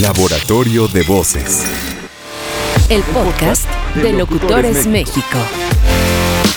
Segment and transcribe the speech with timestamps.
[0.00, 1.64] Laboratorio de Voces.
[2.90, 5.38] El podcast de Locutores México.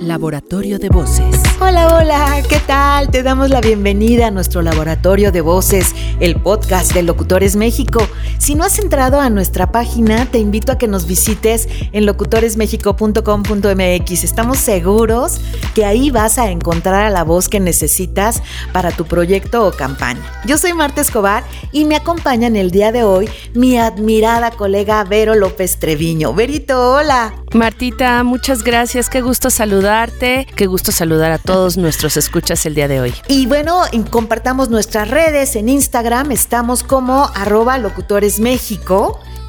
[0.00, 1.47] Laboratorio de Voces.
[1.60, 3.10] Hola, hola, ¿qué tal?
[3.10, 7.98] Te damos la bienvenida a nuestro laboratorio de voces, el podcast de Locutores México.
[8.38, 14.24] Si no has entrado a nuestra página, te invito a que nos visites en locutoresmexico.com.mx.
[14.24, 15.40] Estamos seguros
[15.74, 18.40] que ahí vas a encontrar a la voz que necesitas
[18.72, 20.22] para tu proyecto o campaña.
[20.46, 25.02] Yo soy Marta Escobar y me acompaña en el día de hoy mi admirada colega
[25.02, 26.32] Vero López Treviño.
[26.34, 27.34] Verito, hola.
[27.52, 29.10] Martita, muchas gracias.
[29.10, 30.46] Qué gusto saludarte.
[30.54, 33.14] Qué gusto saludar a todos nuestros escuchas el día de hoy.
[33.26, 33.80] Y bueno,
[34.10, 36.30] compartamos nuestras redes en Instagram.
[36.30, 38.38] Estamos como arroba locutores.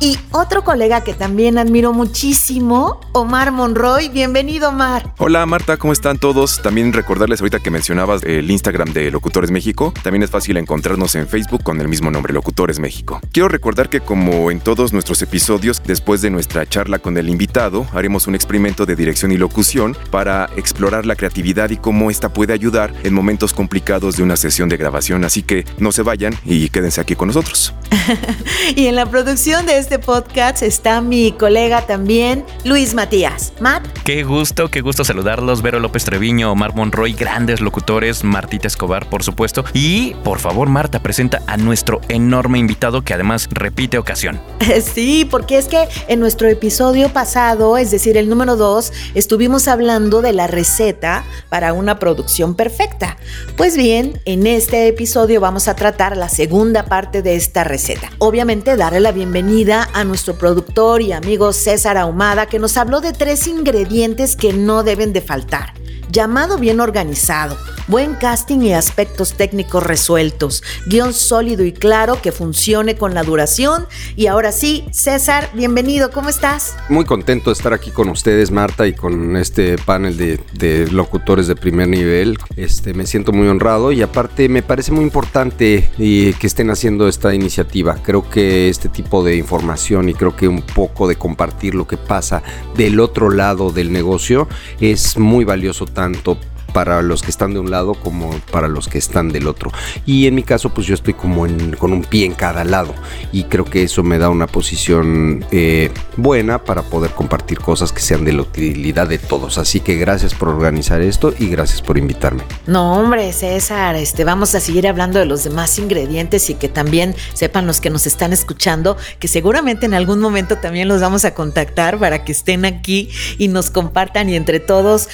[0.01, 4.07] Y otro colega que también admiro muchísimo, Omar Monroy.
[4.07, 5.13] Bienvenido, Omar.
[5.17, 6.61] Hola Marta, ¿cómo están todos?
[6.61, 9.93] También recordarles ahorita que mencionabas el Instagram de Locutores México.
[10.01, 13.19] También es fácil encontrarnos en Facebook con el mismo nombre, Locutores México.
[13.33, 17.85] Quiero recordar que como en todos nuestros episodios, después de nuestra charla con el invitado,
[17.91, 22.53] haremos un experimento de dirección y locución para explorar la creatividad y cómo esta puede
[22.53, 25.25] ayudar en momentos complicados de una sesión de grabación.
[25.25, 27.73] Así que no se vayan y quédense aquí con nosotros.
[28.77, 33.53] y en la producción de este podcast está mi colega también, Luis Matías.
[33.59, 33.87] Matt.
[34.03, 35.61] Qué gusto, qué gusto saludarlos.
[35.61, 39.63] Vero López Treviño, Omar Monroy, grandes locutores, Martita Escobar, por supuesto.
[39.73, 44.39] Y por favor, Marta, presenta a nuestro enorme invitado que además repite ocasión.
[44.99, 50.21] Sí, porque es que en nuestro episodio pasado, es decir, el número 2, estuvimos hablando
[50.21, 53.17] de la receta para una producción perfecta.
[53.55, 58.09] Pues bien, en este episodio vamos a tratar la segunda parte de esta receta.
[58.19, 63.13] Obviamente, darle la bienvenida a nuestro productor y amigo César Ahumada, que nos habló de
[63.13, 65.73] tres ingredientes que no deben de faltar.
[66.11, 67.55] Llamado bien organizado,
[67.87, 73.85] buen casting y aspectos técnicos resueltos, guion sólido y claro que funcione con la duración.
[74.15, 76.75] Y ahora sí, César, bienvenido, ¿cómo estás?
[76.89, 81.55] Muy contento de estar aquí con ustedes, Marta, y con este panel de, locutores de
[81.55, 82.39] primer nivel.
[82.55, 87.07] Este, me siento muy honrado y aparte me parece muy importante y que estén haciendo
[87.07, 87.97] esta iniciativa.
[88.01, 91.97] Creo que este tipo de información y creo que un poco de compartir lo que
[91.97, 92.41] pasa
[92.75, 94.47] del otro lado del negocio
[94.79, 98.97] es muy valioso tanto para los que están de un lado como para los que
[98.97, 99.71] están del otro.
[100.05, 102.93] Y en mi caso, pues yo estoy como en, con un pie en cada lado.
[103.31, 108.01] Y creo que eso me da una posición eh, buena para poder compartir cosas que
[108.01, 109.57] sean de la utilidad de todos.
[109.57, 112.43] Así que gracias por organizar esto y gracias por invitarme.
[112.67, 117.15] No, hombre, César, este, vamos a seguir hablando de los demás ingredientes y que también
[117.33, 121.33] sepan los que nos están escuchando que seguramente en algún momento también los vamos a
[121.33, 125.09] contactar para que estén aquí y nos compartan y entre todos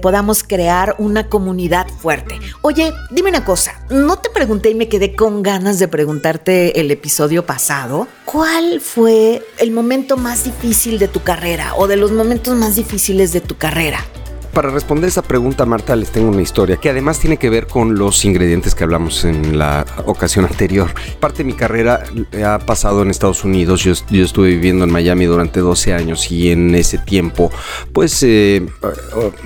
[0.00, 2.38] podamos crear una comunidad fuerte.
[2.62, 6.90] Oye, dime una cosa, no te pregunté y me quedé con ganas de preguntarte el
[6.90, 8.08] episodio pasado.
[8.24, 13.32] ¿Cuál fue el momento más difícil de tu carrera o de los momentos más difíciles
[13.32, 14.04] de tu carrera?
[14.52, 17.96] Para responder esa pregunta, Marta, les tengo una historia que además tiene que ver con
[17.96, 20.90] los ingredientes que hablamos en la ocasión anterior.
[21.20, 22.02] Parte de mi carrera
[22.44, 23.82] ha pasado en Estados Unidos.
[23.82, 27.50] Yo, estuve viviendo en Miami durante 12 años y en ese tiempo,
[27.92, 28.66] pues, eh,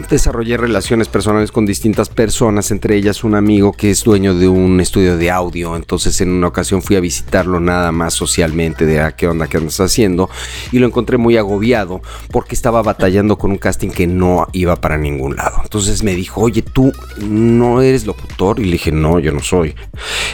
[0.09, 4.81] desarrollé relaciones personales con distintas personas, entre ellas un amigo que es dueño de un
[4.81, 5.77] estudio de audio.
[5.77, 9.59] Entonces, en una ocasión fui a visitarlo nada más socialmente de ah, qué onda, qué
[9.59, 10.31] andas haciendo,
[10.73, 12.01] y lo encontré muy agobiado
[12.31, 15.59] porque estaba batallando con un casting que no iba para ningún lado.
[15.63, 18.61] Entonces me dijo, oye, tú no eres locutor.
[18.61, 19.75] Y le dije, no, yo no soy.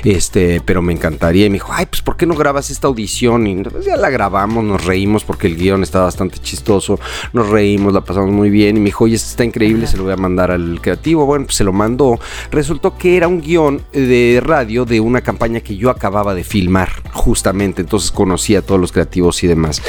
[0.04, 1.47] Este, pero me encantaría.
[1.47, 3.47] Y me dijo, ay, pues ¿por qué no grabas esta audición?
[3.47, 6.98] Y pues, ya la grabamos, nos reímos porque el guion estaba bastante chistoso.
[7.32, 8.76] Nos reímos, la pasamos muy bien.
[8.76, 11.27] Y me dijo, oye, esto está increíble, se lo voy a mandar al creativo.
[11.27, 12.19] Bueno, pues se lo mandó.
[12.50, 16.91] Resultó que era un guion de radio de una campaña que yo acababa de filmar,
[17.12, 17.82] justamente.
[17.82, 19.82] Entonces conocía a todos los creativos y demás.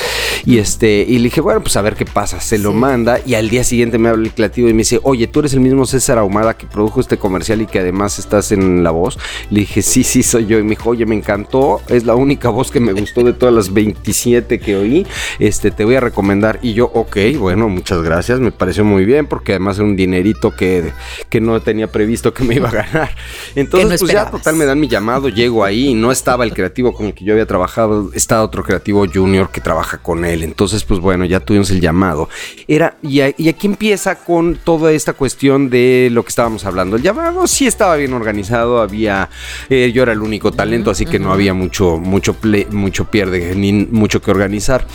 [0.46, 2.40] Y este, y le dije, bueno, pues a ver qué pasa.
[2.40, 5.28] Se lo manda y al día siguiente me habla el creativo y me dice, oye,
[5.28, 8.84] tú eres el mismo César Ahumada que produjo este comercial y que además estás en
[8.84, 9.18] la voz.
[9.50, 10.60] Le dije, sí, sí, soy yo.
[10.60, 13.54] Y me dijo, oye, me encantó, es la única voz que me gustó de todas
[13.54, 15.06] las 27 que oí.
[15.40, 16.60] Este, te voy a recomendar.
[16.62, 20.52] Y yo, ok, bueno, muchas gracias, me pareció muy bien porque además era un dinerito
[20.56, 20.92] que,
[21.30, 23.16] que no tenía previsto que me iba a ganar.
[23.56, 27.08] Entonces, pues ya total me dan mi llamado, llego ahí, no estaba el creativo con
[27.08, 30.44] el que yo había trabajado, estaba otro creativo junior que trabaja con él.
[30.44, 32.30] Entonces, pues bueno, ya tuvimos el llamado.
[32.68, 36.98] Era, y, y aquí empieza con con toda esta cuestión de lo que estábamos hablando.
[36.98, 39.30] El llamado sí estaba bien organizado, había,
[39.70, 42.36] eh, yo era el único talento, así que no había mucho, mucho,
[42.72, 44.86] mucho pierde, ni mucho que organizar.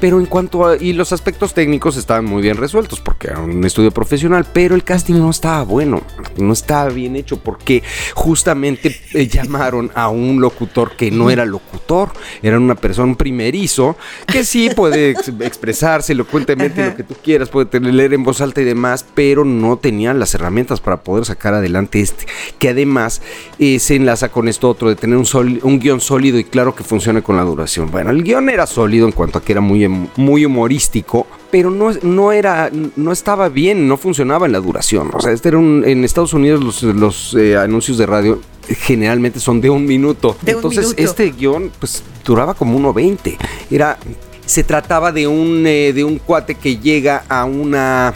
[0.00, 3.64] Pero en cuanto a, y los aspectos técnicos estaban muy bien resueltos, porque era un
[3.64, 6.02] estudio profesional, pero el casting no estaba bueno,
[6.36, 7.82] no estaba bien hecho, porque
[8.14, 12.10] justamente eh, llamaron a un locutor que no era locutor,
[12.42, 13.96] era una persona primerizo,
[14.26, 15.10] que sí puede
[15.40, 19.76] expresarse elocuentemente lo que tú quieras, puede leer en voz alta y demás, pero no
[19.76, 22.26] tenía las herramientas para poder sacar adelante este,
[22.58, 23.22] que además
[23.58, 25.26] eh, se enlaza con esto otro de tener un,
[25.62, 27.90] un guion sólido y claro que funcione con la duración.
[27.90, 31.70] Bueno, el guion era sólido en cuanto a que era muy, em, muy humorístico, pero
[31.70, 35.10] no, no era, no estaba bien, no funcionaba en la duración.
[35.14, 39.40] O sea, este era un, en Estados Unidos los, los eh, anuncios de radio generalmente
[39.40, 40.36] son de un minuto.
[40.44, 43.36] Entonces, este guion, pues, duraba como 1.20.
[43.70, 43.98] Era.
[44.44, 48.14] Se trataba de un, eh, de un cuate que llega a una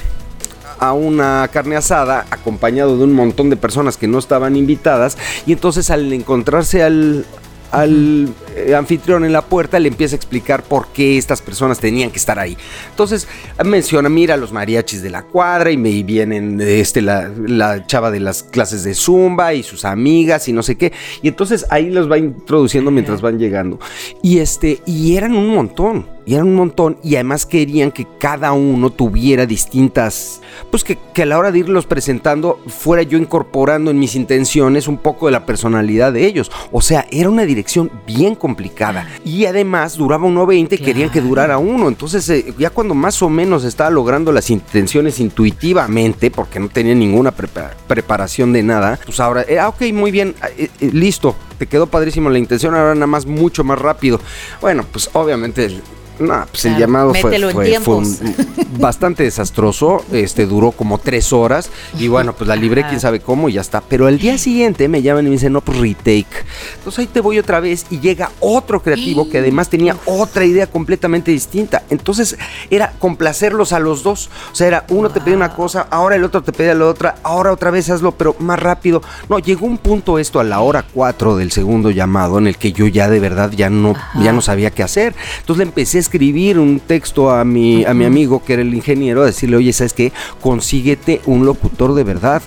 [0.81, 5.17] a una carne asada acompañado de un montón de personas que no estaban invitadas
[5.47, 7.27] y entonces al encontrarse al,
[7.71, 12.11] al eh, anfitrión en la puerta le empieza a explicar por qué estas personas tenían
[12.11, 12.57] que estar ahí.
[12.89, 13.29] Entonces
[13.65, 18.21] menciona, mira los mariachis de la cuadra y me vienen este, la, la, chava de
[18.21, 20.93] las clases de zumba y sus amigas y no sé qué.
[21.23, 23.79] Y entonces ahí los va introduciendo mientras van llegando.
[24.23, 28.53] Y este, y eran un montón y eran un montón y además querían que cada
[28.53, 30.41] uno tuviera distintas,
[30.71, 34.99] pues que, a la hora de irlos presentando fuera yo incorporando en mis intenciones un
[34.99, 36.53] poco de la personalidad de ellos.
[36.71, 41.59] O sea, era una dirección bien complicada y además duraba 1.20 y querían que durara
[41.59, 41.89] uno.
[41.89, 46.95] Entonces eh, ya cuando más o menos estaba logrando las intenciones intuitivamente, porque no tenía
[46.95, 51.89] ninguna preparación de nada, pues ahora, eh, ah, ok, muy bien, eh, listo, te quedó
[51.89, 54.21] padrísimo la intención, ahora nada más mucho más rápido.
[54.61, 55.83] Bueno, pues obviamente
[56.21, 57.39] no, pues el llamado fue,
[58.79, 60.05] bastante desastroso.
[60.13, 61.71] Este duró como tres horas.
[61.99, 63.81] Y bueno, pues la libré, quién sabe cómo, y ya está.
[63.81, 66.45] Pero al día siguiente me llaman y me dicen, no, pues retake.
[66.77, 67.87] Entonces ahí te voy otra vez.
[67.91, 71.83] Y llega otro creativo que además tenía otra idea completamente distinta.
[71.89, 72.37] Entonces
[72.69, 74.31] era complacerlos a los dos.
[74.53, 77.17] O sea, era uno te pedía una cosa, ahora el otro te pedía la otra,
[77.23, 79.03] ahora otra vez hazlo, pero más rápido.
[79.29, 82.73] No, llegó un punto esto a la hora cuatro del segundo llamado en el que
[82.73, 85.15] yo ya de verdad ya no, ya no sabía qué hacer.
[85.41, 88.75] Entonces le empecé a escribir un texto a mi, a mi amigo que era el
[88.75, 90.13] ingeniero, a decirle, oye, ¿sabes qué?
[90.41, 92.43] Consíguete un locutor de verdad.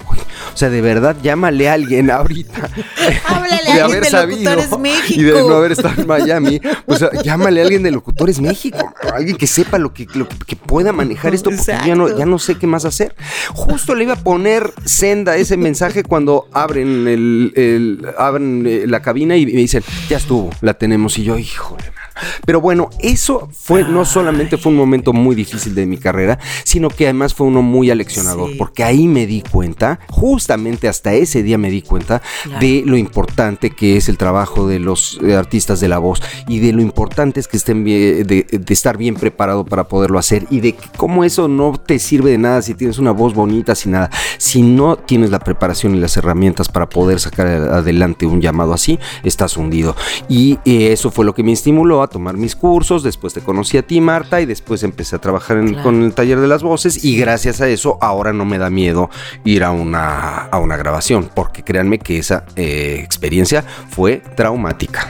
[0.54, 2.70] O sea, de verdad, llámale a alguien ahorita.
[3.26, 5.22] Háblale a alguien de Locutores México.
[5.22, 6.62] Y de no haber estado en Miami.
[6.86, 8.94] O sea, llámale a alguien de Locutores México.
[9.14, 12.56] Alguien que sepa lo que, que pueda manejar esto, porque ya no, ya no sé
[12.56, 13.16] qué más hacer.
[13.54, 19.38] Justo le iba a poner senda ese mensaje cuando abren el, abren eh, la cabina
[19.38, 21.18] y me dicen, ya estuvo, la tenemos.
[21.18, 21.84] Y yo, híjole,
[22.46, 26.90] pero bueno, eso fue no solamente fue un momento muy difícil de mi carrera, sino
[26.90, 31.58] que además fue uno muy aleccionador, porque ahí me di cuenta, justamente hasta ese día
[31.58, 32.22] me di cuenta
[32.60, 36.60] de lo importante que es el trabajo de los eh, artistas de la voz y
[36.60, 40.60] de lo importante es que estén bien, de, estar bien preparado para poderlo hacer y
[40.60, 44.10] de cómo eso no te sirve de nada si tienes una voz bonita, sin nada,
[44.38, 49.00] si no tienes la preparación y las herramientas para poder sacar adelante un llamado así,
[49.24, 49.96] estás hundido.
[50.30, 53.78] Y eh, eso fue lo que me estimuló a tomar mis cursos, después te conocí
[53.78, 57.18] a ti Marta y después empecé a trabajar con el taller de las voces y
[57.18, 59.10] gracias a eso ahora no me da miedo
[59.44, 65.08] ir a una, a una grabación, porque créanme que esa eh, experiencia fue traumática.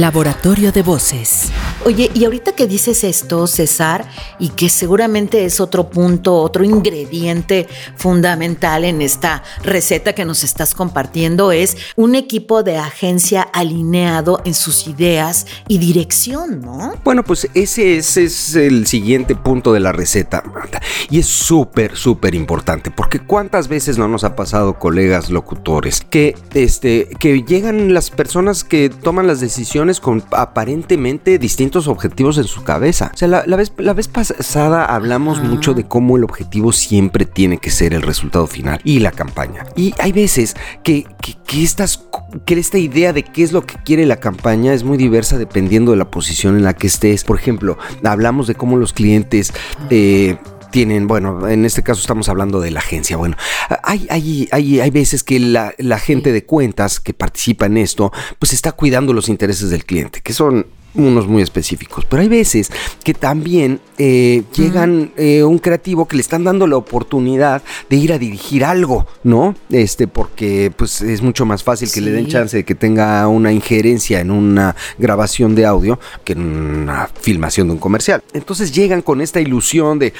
[0.00, 1.50] Laboratorio de Voces.
[1.84, 4.08] Oye, y ahorita que dices esto, César,
[4.38, 7.66] y que seguramente es otro punto, otro ingrediente
[7.96, 14.54] fundamental en esta receta que nos estás compartiendo, es un equipo de agencia alineado en
[14.54, 16.94] sus ideas y dirección, ¿no?
[17.04, 20.82] Bueno, pues ese, es el siguiente punto de la receta, Marta.
[21.08, 26.34] Y es súper, súper importante, porque cuántas veces no nos ha pasado, colegas locutores, que,
[26.54, 32.62] este, que llegan las personas que toman las decisiones con aparentemente distintos objetivos en su
[32.64, 33.10] cabeza.
[33.14, 37.58] O sea, la, vez, la vez pasada hablamos mucho de cómo el objetivo siempre tiene
[37.58, 39.64] que ser el resultado final y la campaña.
[39.76, 41.06] Y hay veces que,
[41.46, 42.04] que, estas,
[42.44, 45.92] que esta idea de qué es lo que quiere la campaña es muy diversa dependiendo
[45.92, 47.24] de la posición en la que estés.
[47.24, 49.52] Por ejemplo, hablamos de cómo los clientes...
[49.90, 50.36] Eh,
[50.70, 53.16] tienen, bueno, en este caso estamos hablando de la agencia.
[53.16, 53.36] Bueno,
[53.82, 58.12] hay, hay, hay, hay veces que la, la, gente de cuentas que participa en esto,
[58.38, 60.66] pues está cuidando los intereses del cliente, que son
[60.96, 62.04] unos muy específicos.
[62.04, 62.70] Pero hay veces
[63.04, 68.12] que también eh, llegan eh, un creativo que le están dando la oportunidad de ir
[68.12, 69.54] a dirigir algo, ¿no?
[69.70, 73.52] Este, porque pues es mucho más fácil que le den chance de que tenga una
[73.52, 78.22] injerencia en una grabación de audio que en una filmación de un comercial.
[78.32, 80.12] Entonces llegan con esta ilusión de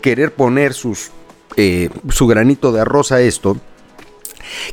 [0.00, 1.10] querer poner sus,
[1.56, 3.56] eh, su granito de arroz a esto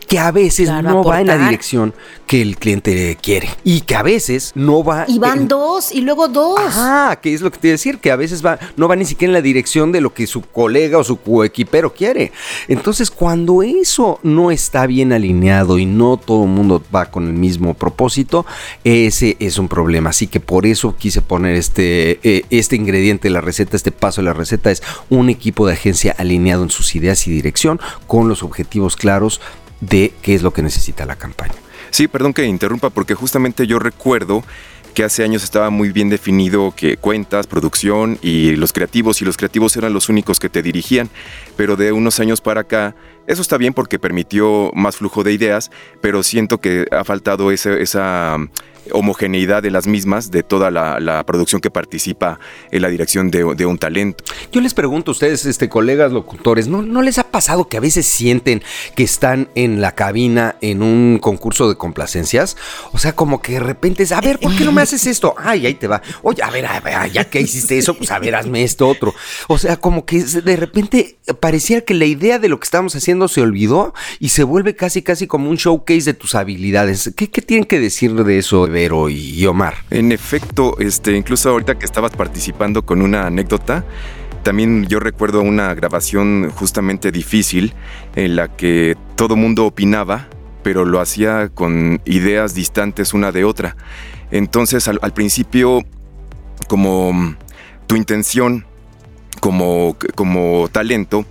[0.07, 1.93] que a veces no va en la dirección
[2.27, 5.05] que el cliente quiere y que a veces no va.
[5.07, 6.59] Y van dos y luego dos.
[6.75, 8.95] Ah, que es lo que te iba a decir, que a veces va, no va
[8.95, 12.31] ni siquiera en la dirección de lo que su colega o su coequipero quiere.
[12.67, 17.33] Entonces, cuando eso no está bien alineado y no todo el mundo va con el
[17.33, 18.45] mismo propósito,
[18.83, 20.11] ese es un problema.
[20.11, 24.21] Así que por eso quise poner este, eh, este ingrediente de la receta, este paso
[24.21, 28.27] de la receta es un equipo de agencia alineado en sus ideas y dirección con
[28.27, 29.41] los objetivos claros
[29.81, 31.55] de qué es lo que necesita la campaña.
[31.89, 34.43] Sí, perdón que interrumpa porque justamente yo recuerdo
[34.93, 39.37] que hace años estaba muy bien definido que cuentas, producción y los creativos, y los
[39.37, 41.09] creativos eran los únicos que te dirigían,
[41.55, 42.95] pero de unos años para acá,
[43.27, 45.71] eso está bien porque permitió más flujo de ideas,
[46.01, 48.37] pero siento que ha faltado esa
[48.91, 52.39] homogeneidad de las mismas, de toda la, producción que participa
[52.71, 54.23] en la dirección de, un talento.
[54.51, 57.79] Yo les pregunto a ustedes, este, colegas locutores, ¿no, ¿no les ha pasado que a
[57.79, 58.63] veces sienten
[58.95, 62.57] que están en la cabina en un concurso de complacencias?
[62.91, 65.35] O sea, como que de repente es, a ver, ¿por qué no me haces esto?
[65.37, 66.01] Ay, ahí te va.
[66.23, 69.13] Oye, a ver, a ver ya que hiciste eso, pues a ver, hazme esto otro.
[69.47, 73.27] O sea, como que de repente parecía que la idea de lo que estábamos haciendo
[73.27, 77.11] se olvidó y se vuelve casi, casi como un showcase de tus habilidades.
[77.15, 78.67] ¿Qué, qué tienen que decir de eso?
[78.71, 79.75] Vero y Omar.
[79.89, 83.85] En efecto, este, incluso ahorita que estabas participando con una anécdota,
[84.43, 87.73] también yo recuerdo una grabación justamente difícil
[88.15, 90.27] en la que todo mundo opinaba,
[90.63, 93.75] pero lo hacía con ideas distantes una de otra.
[94.31, 95.83] Entonces al, principio,
[96.67, 97.35] como
[97.85, 98.65] tu intención
[99.39, 101.25] como, como talento,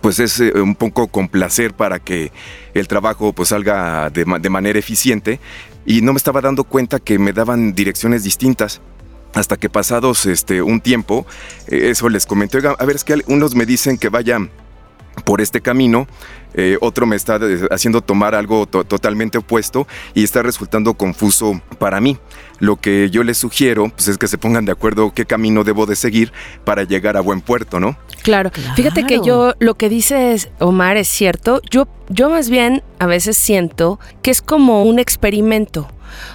[0.00, 2.32] pues es eh, un poco complacer para que
[2.74, 5.40] el trabajo pues salga de manera eficiente,
[5.86, 8.80] y no me estaba dando cuenta que me daban direcciones distintas.
[9.34, 11.26] Hasta que pasados este, un tiempo,
[11.68, 14.50] eh, eso les comenté, a ver, es que unos me dicen que vayan
[15.24, 16.06] por este camino,
[16.54, 17.38] eh, otro me está
[17.70, 22.16] haciendo tomar algo totalmente opuesto y está resultando confuso para mí.
[22.58, 25.84] Lo que yo les sugiero pues, es que se pongan de acuerdo qué camino debo
[25.84, 26.32] de seguir
[26.64, 27.96] para llegar a buen puerto, ¿no?
[28.22, 28.50] Claro.
[28.74, 31.60] Fíjate que yo lo que dices Omar es cierto.
[31.70, 35.88] Yo, yo más bien a veces siento que es como un experimento.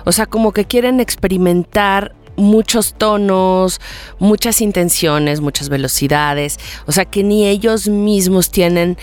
[0.05, 3.79] O sea, como que quieren experimentar muchos tonos,
[4.19, 8.97] muchas intenciones, muchas velocidades, o sea que ni ellos mismos tienen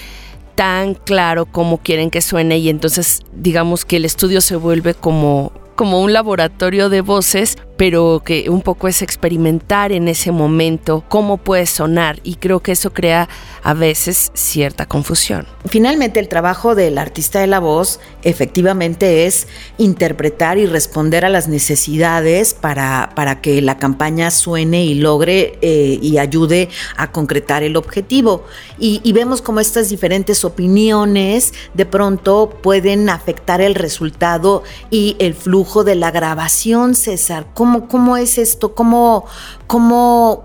[0.54, 5.52] tan claro cómo quieren que suene y entonces digamos que el estudio se vuelve como
[5.78, 11.38] como un laboratorio de voces, pero que un poco es experimentar en ese momento cómo
[11.38, 13.28] puede sonar y creo que eso crea
[13.62, 15.46] a veces cierta confusión.
[15.66, 19.46] Finalmente el trabajo del artista de la voz efectivamente es
[19.78, 26.00] interpretar y responder a las necesidades para, para que la campaña suene y logre eh,
[26.02, 28.44] y ayude a concretar el objetivo.
[28.78, 35.34] Y, y vemos cómo estas diferentes opiniones de pronto pueden afectar el resultado y el
[35.34, 37.46] flujo de la grabación, César?
[37.54, 38.74] ¿Cómo, cómo es esto?
[38.74, 39.26] ¿Cómo,
[39.66, 40.44] ¿Cómo,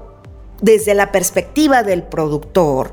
[0.62, 2.92] desde la perspectiva del productor,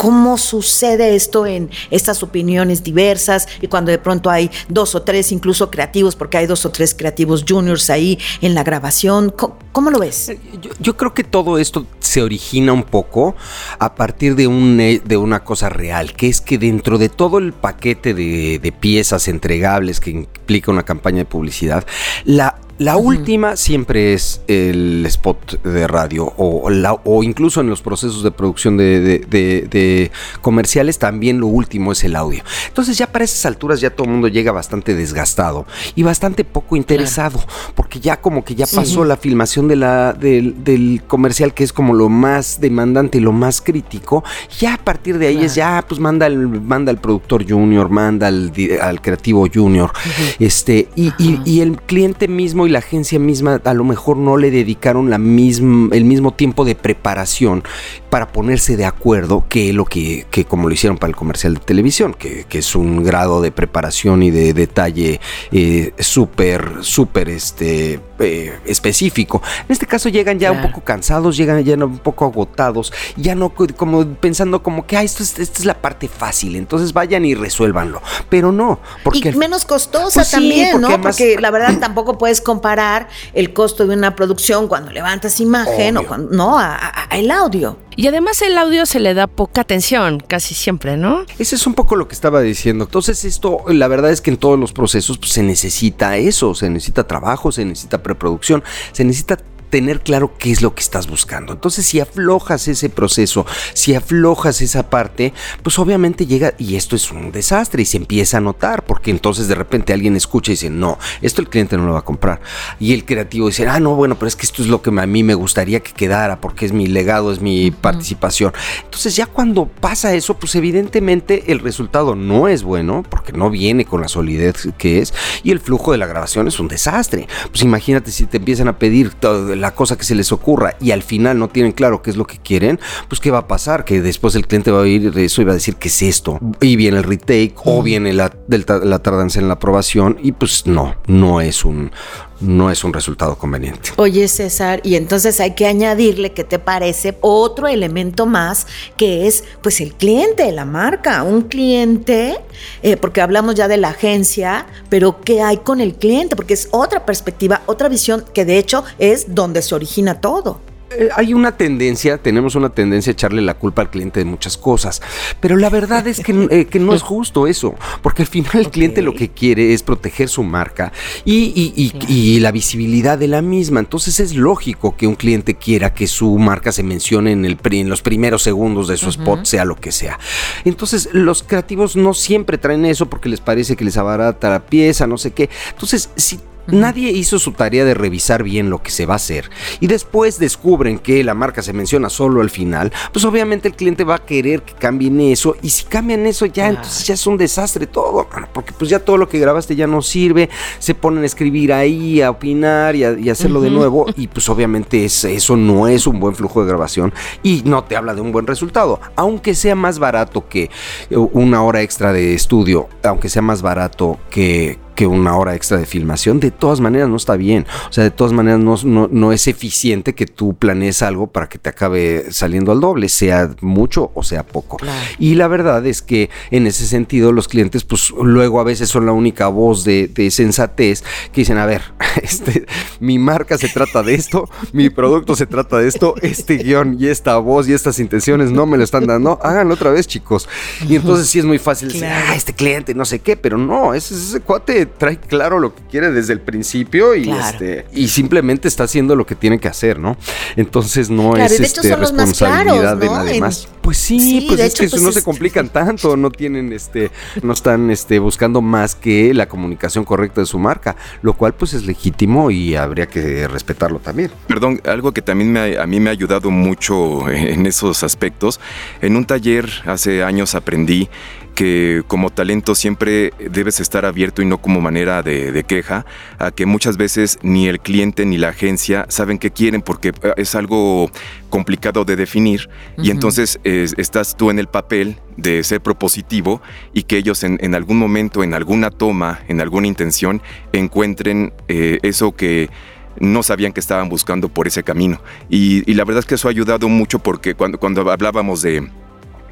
[0.00, 5.30] cómo sucede esto en estas opiniones diversas y cuando de pronto hay dos o tres
[5.30, 9.30] incluso creativos, porque hay dos o tres creativos juniors ahí en la grabación.
[9.72, 10.30] ¿Cómo, lo ves?
[10.30, 10.40] Eh,
[10.80, 13.36] yo, creo que todo esto se origina un poco
[13.78, 17.36] a partir de, un, eh, de una cosa real, que es que dentro de todo
[17.36, 21.84] el paquete de, de piezas entregables que implica una campaña de publicidad,
[22.24, 27.82] la la última siempre es el spot de radio o, la, o incluso en los
[27.82, 30.10] procesos de producción de,
[30.40, 32.42] comerciales también lo último es el audio.
[32.68, 36.74] Entonces ya para esas alturas ya todo el mundo llega bastante desgastado y bastante poco
[36.74, 37.44] interesado
[37.74, 41.92] porque ya como que ya pasó la filmación de la, del, comercial que es como
[41.92, 44.24] lo más demandante y lo más crítico.
[44.58, 48.28] Ya a partir de ahí es ya pues manda el, manda el productor junior, manda
[48.28, 49.92] al, al creativo junior
[50.38, 55.10] este y, y el cliente mismo la agencia misma a lo mejor no le dedicaron
[55.10, 57.62] la misma, el mismo tiempo de preparación
[58.10, 62.14] para ponerse de acuerdo que lo que, como lo hicieron para el comercial de televisión,
[62.14, 65.20] que, es un grado de preparación y de detalle
[65.52, 69.40] eh, súper, súper este, eh, específico.
[69.66, 73.54] En este caso llegan ya un poco cansados, llegan ya un poco agotados, ya no
[73.54, 77.34] como pensando como que ah, esto es, esta es la parte fácil, entonces vayan y
[77.34, 78.02] resuélvanlo.
[78.28, 79.30] Pero no, porque...
[79.30, 81.00] Y menos costosa pues también, ¿no?
[81.00, 86.06] porque la verdad tampoco puedes comparar el costo de una producción cuando levantas imagen o
[86.06, 87.78] cuando, no, a, el audio.
[87.96, 91.24] Y además el audio se le da poca atención, casi siempre, ¿no?
[91.38, 92.84] Ese es un poco lo que estaba diciendo.
[92.84, 96.68] Entonces esto, la verdad es que en todos los procesos pues, se necesita eso, se
[96.68, 98.62] necesita trabajo, se necesita preproducción,
[98.92, 99.38] se necesita
[99.70, 101.52] tener claro qué es lo que estás buscando.
[101.52, 107.10] Entonces, si aflojas ese proceso, si aflojas esa parte, pues obviamente llega y esto es
[107.10, 110.70] un desastre y se empieza a notar, porque entonces de repente alguien escucha y dice,
[110.70, 112.40] no, esto el cliente no lo va a comprar.
[112.78, 115.06] Y el creativo dice, ah, no, bueno, pero es que esto es lo que a
[115.06, 118.52] mí me gustaría que quedara, porque es mi legado, es mi participación.
[118.84, 123.84] Entonces, ya cuando pasa eso, pues evidentemente el resultado no es bueno, porque no viene
[123.84, 127.28] con la solidez que es, y el flujo de la grabación es un desastre.
[127.50, 130.90] Pues imagínate si te empiezan a pedir todo la cosa que se les ocurra y
[130.90, 133.84] al final no tienen claro qué es lo que quieren, pues qué va a pasar,
[133.84, 136.38] que después el cliente va a oír eso y va a decir qué es esto,
[136.60, 140.96] y viene el retake o viene la, la tardanza en la aprobación y pues no,
[141.06, 141.92] no es un
[142.40, 143.90] no es un resultado conveniente.
[143.96, 148.66] Oye César, y entonces hay que añadirle que te parece otro elemento más
[148.96, 152.38] que es pues el cliente la marca, un cliente,
[152.82, 156.36] eh, porque hablamos ya de la agencia, pero ¿qué hay con el cliente?
[156.36, 160.60] Porque es otra perspectiva, otra visión que de hecho es donde se origina todo.
[160.92, 164.56] Eh, hay una tendencia, tenemos una tendencia a echarle la culpa al cliente de muchas
[164.56, 165.00] cosas,
[165.38, 169.00] pero la verdad es que, eh, no es justo eso, porque al final el cliente
[169.00, 170.92] lo que quiere es proteger su marca
[171.24, 173.80] y, la visibilidad de la misma.
[173.80, 177.88] Entonces es lógico que un cliente quiera que su marca se mencione en, el, en
[177.88, 180.18] los primeros segundos de su spot, sea lo que sea.
[180.64, 185.06] Entonces los creativos no siempre traen eso porque les parece que les abarata la pieza,
[185.06, 185.50] no sé qué.
[185.72, 189.50] Entonces, si Nadie hizo su tarea de revisar bien lo que se va a hacer.
[189.80, 194.04] Y después descubren que la marca se menciona solo al final, pues obviamente el cliente
[194.04, 195.56] va a querer que cambien eso.
[195.62, 199.16] Y si cambian eso ya entonces ya es un desastre todo, porque pues ya todo
[199.16, 200.48] lo que grabaste ya no sirve,
[200.78, 204.06] se ponen a escribir ahí, a opinar y, a, hacerlo de nuevo.
[204.16, 207.12] Y pues obviamente eso no es un buen flujo de grabación
[207.42, 210.70] y no te habla de un buen resultado, aunque sea más barato que
[211.10, 215.86] una hora extra de estudio, aunque sea más barato que que una hora extra de
[215.86, 217.64] filmación, de todas maneras no está bien.
[217.88, 221.56] O sea, de todas maneras no, no, es eficiente que tú planees algo para que
[221.56, 224.76] te acabe saliendo al doble, sea mucho o sea poco.
[225.18, 229.06] Y la verdad es que en ese sentido los clientes pues luego a veces son
[229.06, 231.02] la única voz de, sensatez
[231.32, 231.80] que dicen, a ver,
[232.22, 232.66] este,
[233.00, 237.06] mi marca se trata de esto, mi producto se trata de esto, este guion y
[237.06, 240.46] esta voz y estas intenciones no me lo están dando, háganlo otra vez chicos.
[240.86, 243.94] Y entonces sí es muy fácil decir, ah, este cliente, no sé qué, pero no,
[243.94, 248.68] ese, ese cuate trae claro lo que quiere desde el principio y este y simplemente
[248.68, 250.16] está haciendo lo que tiene que hacer, ¿no?
[250.56, 253.68] Entonces no es este, responsabilidad de nadie más.
[253.80, 257.10] Pues sí, pues es que pues no se complican tanto, no tienen este
[257.42, 261.74] no están este buscando más que la comunicación correcta de su marca, lo cual pues
[261.74, 264.30] es legítimo y habría que respetarlo también.
[264.46, 268.60] Perdón, algo que también a mí me ha ayudado mucho en esos aspectos,
[269.00, 271.08] en un taller hace años aprendí
[271.50, 276.06] que como talento siempre debes estar abierto y no como manera de, queja,
[276.38, 280.32] a que muchas veces ni el cliente ni la agencia saben qué quieren porque eh,
[280.36, 281.10] es algo
[281.48, 286.60] complicado de definir y entonces estás tú en el papel de ser propositivo
[286.92, 292.32] y que ellos en, algún momento, en alguna toma, en alguna intención, encuentren eh, eso
[292.32, 292.70] que
[293.18, 295.20] no sabían que estaban buscando por ese camino.
[295.48, 298.88] Y, la verdad es que eso ha ayudado mucho porque cuando, cuando hablábamos de,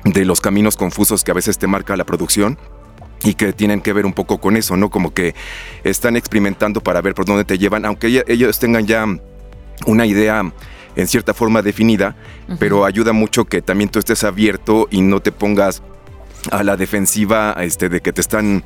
[0.05, 2.59] de los caminos confusos que a veces te marca la producción
[3.25, 4.91] y que tienen que ver un poco con eso, ¿no?
[4.91, 5.35] Como que
[5.85, 9.07] están experimentando para ver por dónde te llevan, aunque ellos tengan ya
[9.87, 10.53] una idea
[10.97, 12.17] en cierta forma definida,
[12.59, 15.83] pero ayuda mucho que también tú estés abierto y no te pongas
[16.51, 18.65] a la defensiva este, de que te están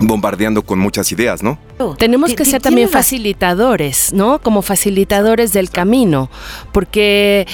[0.00, 1.58] bombardeando con muchas ideas, ¿no?
[1.98, 4.40] Tenemos que ser también facilitadores, ¿no?
[4.40, 6.30] Como facilitadores del camino,
[6.72, 7.46] porque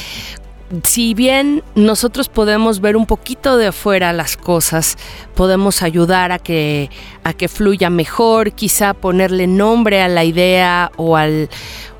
[0.83, 4.97] si bien nosotros podemos ver un poquito de afuera las cosas,
[5.35, 6.91] podemos ayudar a que,
[7.23, 11.49] a que fluya mejor, quizá ponerle nombre a la idea o, al,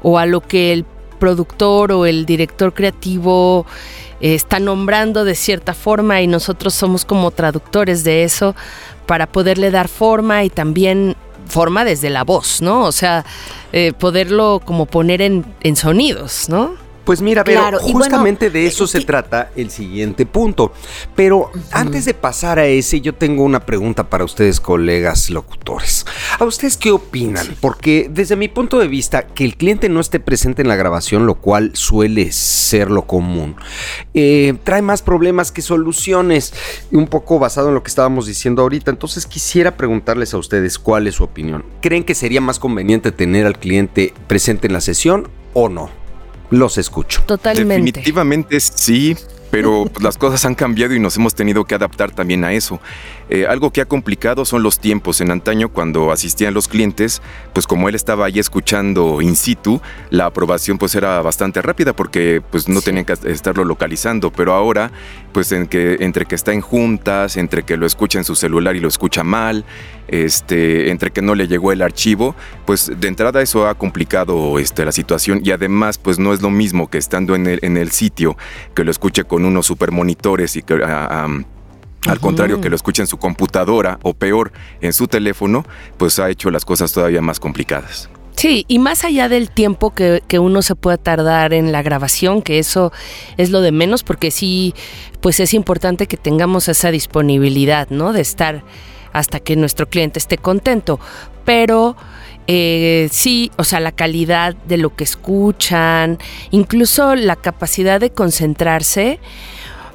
[0.03, 0.85] o a lo que el
[1.19, 3.67] productor o el director creativo
[4.21, 8.55] eh, está nombrando de cierta forma y nosotros somos como traductores de eso
[9.07, 11.17] para poderle dar forma y también
[11.49, 12.85] forma desde la voz, ¿no?
[12.85, 13.25] O sea,
[13.73, 16.86] eh, poderlo como poner en, en sonidos, ¿no?
[17.07, 20.73] Pues mira, pero justamente de eso se trata el siguiente punto.
[21.15, 26.05] Pero antes de pasar a ese, yo tengo una pregunta para ustedes, colegas locutores.
[26.37, 27.47] ¿A ustedes qué opinan?
[27.61, 31.27] Porque desde mi punto de vista, que el cliente no esté presente en la grabación,
[31.27, 33.55] lo cual suele ser lo común,
[34.13, 36.55] eh, trae más problemas que soluciones.
[36.91, 38.91] Un poco basado en lo que estábamos diciendo ahorita.
[38.91, 41.65] Entonces quisiera preguntarles a ustedes cuál es su opinión.
[41.83, 46.06] ¿Creen que sería más conveniente tener al cliente presente en la sesión o no?
[46.51, 47.23] Los escucho.
[47.27, 47.93] Totalmente.
[47.93, 49.17] Definitivamente sí,
[49.57, 52.79] pero pues, las cosas han cambiado y nos hemos tenido que adaptar también a eso.
[53.31, 55.23] Eh, algo que ha complicado son los tiempos.
[55.23, 57.23] En antaño, cuando asistían los clientes,
[57.55, 62.43] pues como él estaba ahí escuchando in situ, la aprobación pues era bastante rápida porque
[62.51, 64.31] pues no tenían que estarlo localizando.
[64.31, 64.93] Pero ahora,
[65.33, 68.77] pues en que, entre que está en juntas, entre que lo escucha en su celular
[68.77, 69.65] y lo escucha mal,
[70.09, 74.85] este, entre que no le llegó el archivo, pues de entrada eso ha complicado este,
[74.85, 77.91] la situación y además pues no es lo mismo que estando en el, en el
[77.91, 78.37] sitio,
[78.75, 80.81] que lo escuche con unos super monitores y que...
[80.85, 81.29] Ah,
[82.07, 85.65] al contrario, que lo escuche en su computadora o peor, en su teléfono,
[85.97, 88.09] pues ha hecho las cosas todavía más complicadas.
[88.37, 92.59] Sí, y más allá del tiempo que, uno se pueda tardar en la grabación, que
[92.59, 92.93] eso
[93.39, 94.75] es lo de menos, porque sí,
[95.21, 98.13] pues es importante que tengamos esa disponibilidad, ¿no?
[98.13, 98.63] De estar
[99.15, 101.01] hasta que nuestro cliente esté contento.
[101.47, 101.97] Pero
[102.47, 106.19] eh, sí, o sea, la calidad de lo que escuchan,
[106.51, 109.19] incluso la capacidad de concentrarse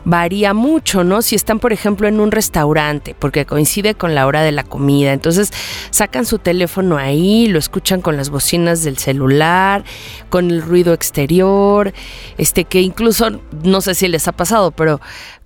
[0.04, 1.22] varía mucho, ¿no?
[1.22, 5.14] Si están, por ejemplo, en un restaurante, porque coincide con la hora de la comida,
[5.14, 5.52] entonces
[5.92, 9.84] sacan su teléfono ahí, lo escuchan con las bocinas del celular,
[10.30, 11.94] con el ruido exterior,
[12.38, 15.00] este que incluso, no sé si les ha pasado, pero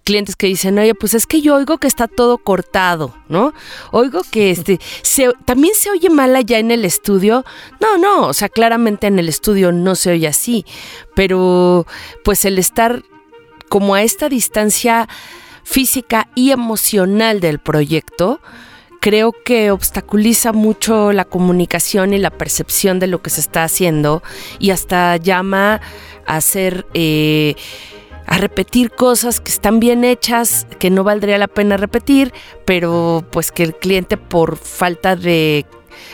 [0.06, 3.54] clientes que dicen, oye, pues es que yo oigo que está todo cortado, ¿no?
[3.92, 7.44] Oigo que este, se, también se oye mal allá en el estudio.
[7.82, 10.64] No, no, o sea, claramente en el estudio no se oye así,
[11.16, 11.86] pero
[12.24, 13.04] pues el estar
[13.68, 15.10] como a esta distancia
[15.64, 18.40] física y emocional del proyecto,
[19.02, 24.22] creo que obstaculiza mucho la comunicación y la percepción de lo que se está haciendo
[24.60, 25.82] y hasta llama
[26.28, 26.86] a hacer...
[26.94, 27.56] Eh,
[28.26, 32.34] a repetir cosas que están bien hechas, que no valdría la pena repetir,
[32.66, 35.66] pero pues que el cliente por falta de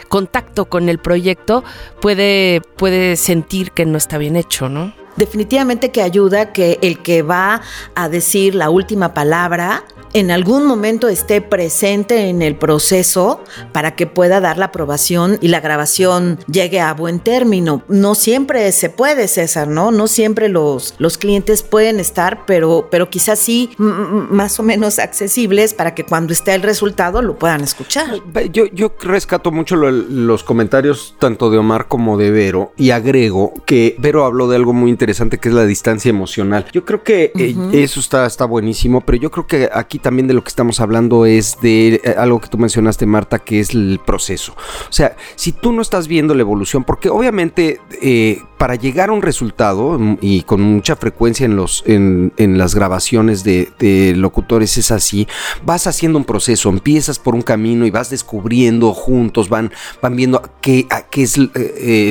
[0.09, 1.63] contacto con el proyecto
[2.01, 4.93] puede, puede sentir que no está bien hecho, ¿no?
[5.15, 7.61] Definitivamente que ayuda que el que va
[7.95, 14.07] a decir la última palabra en algún momento esté presente en el proceso para que
[14.07, 17.83] pueda dar la aprobación y la grabación llegue a buen término.
[17.87, 19.91] No siempre se puede, César, ¿no?
[19.91, 25.73] No siempre los, los clientes pueden estar, pero, pero quizás sí más o menos accesibles
[25.73, 28.19] para que cuando esté el resultado lo puedan escuchar.
[28.51, 33.95] Yo, yo rescato mucho los comentarios tanto de Omar como de Vero y agrego que
[33.97, 36.67] Vero habló de algo muy interesante interesante que es la distancia emocional.
[36.71, 40.35] Yo creo que eh, eso está, está buenísimo, pero yo creo que aquí también de
[40.35, 43.99] lo que estamos hablando es de eh, algo que tú mencionaste, Marta, que es el
[44.05, 44.53] proceso.
[44.53, 49.13] O sea, si tú no estás viendo la evolución, porque obviamente eh, para llegar a
[49.13, 54.91] un resultado mm, y con mucha frecuencia en, los, en, las grabaciones de, locutores es
[54.91, 55.27] así,
[55.65, 60.43] vas haciendo un proceso, empiezas por un camino y vas descubriendo juntos, van, van viendo
[60.61, 61.39] qué, qué es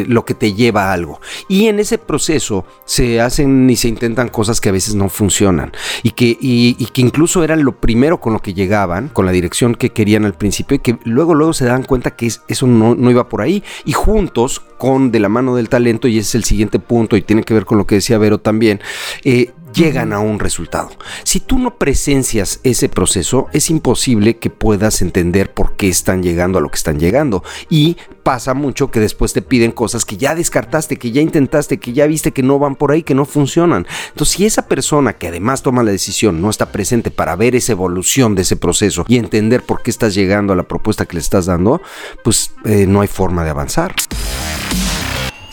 [0.09, 1.21] lo que te lleva a algo.
[1.49, 5.73] Y en ese proceso se hacen y se intentan cosas que a veces no funcionan.
[6.03, 9.75] Y que, y, que incluso eran lo primero con lo que llegaban, con la dirección
[9.75, 13.11] que querían al principio y que luego luego se dan cuenta que eso no, no
[13.11, 13.63] iba por ahí.
[13.85, 17.23] Y juntos con de la mano del talento y ese es el siguiente punto y
[17.23, 18.81] tiene que ver con lo que decía Vero también,
[19.25, 20.91] eh, llegan a un resultado.
[21.25, 26.59] Si tú no presencias ese proceso, es imposible que puedas entender por qué están llegando
[26.59, 27.43] a lo que están llegando.
[27.69, 31.93] Y pasa mucho que después te piden cosas que ya descartaste, que ya intentaste, que
[31.93, 33.87] ya viste que no van por ahí, que no funcionan.
[34.09, 37.73] Entonces, si esa persona que además toma la decisión no está presente para ver esa
[37.73, 41.21] evolución de ese proceso y entender por qué estás llegando a la propuesta que le
[41.21, 41.81] estás dando,
[42.23, 43.95] pues eh, no hay forma de avanzar.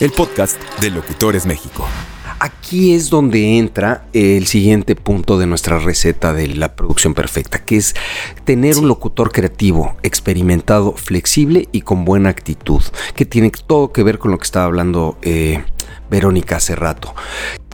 [0.00, 1.86] El podcast de Locutores México.
[2.40, 7.76] Aquí es donde entra el siguiente punto de nuestra receta de la producción perfecta, que
[7.76, 7.94] es
[8.44, 12.82] tener un locutor creativo, experimentado, flexible y con buena actitud,
[13.14, 15.64] que tiene todo que ver con lo que estaba hablando eh,
[16.10, 17.12] Verónica hace rato.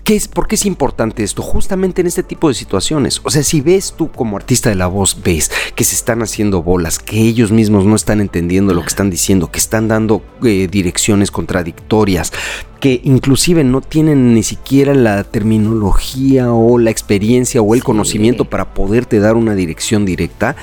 [0.05, 1.41] ¿Qué es, ¿Por qué es importante esto?
[1.41, 3.23] Justamente en este tipo de situaciones.
[3.25, 6.63] O sea, si ves tú como artista de la voz, ves que se están haciendo
[6.63, 10.69] bolas, que ellos mismos no están entendiendo lo que están diciendo, que están dando eh,
[10.71, 12.35] direcciones contradictorias,
[12.81, 18.75] que inclusive no tienen ni siquiera la terminología o la experiencia o el conocimiento para
[18.75, 20.55] poderte dar una dirección directa,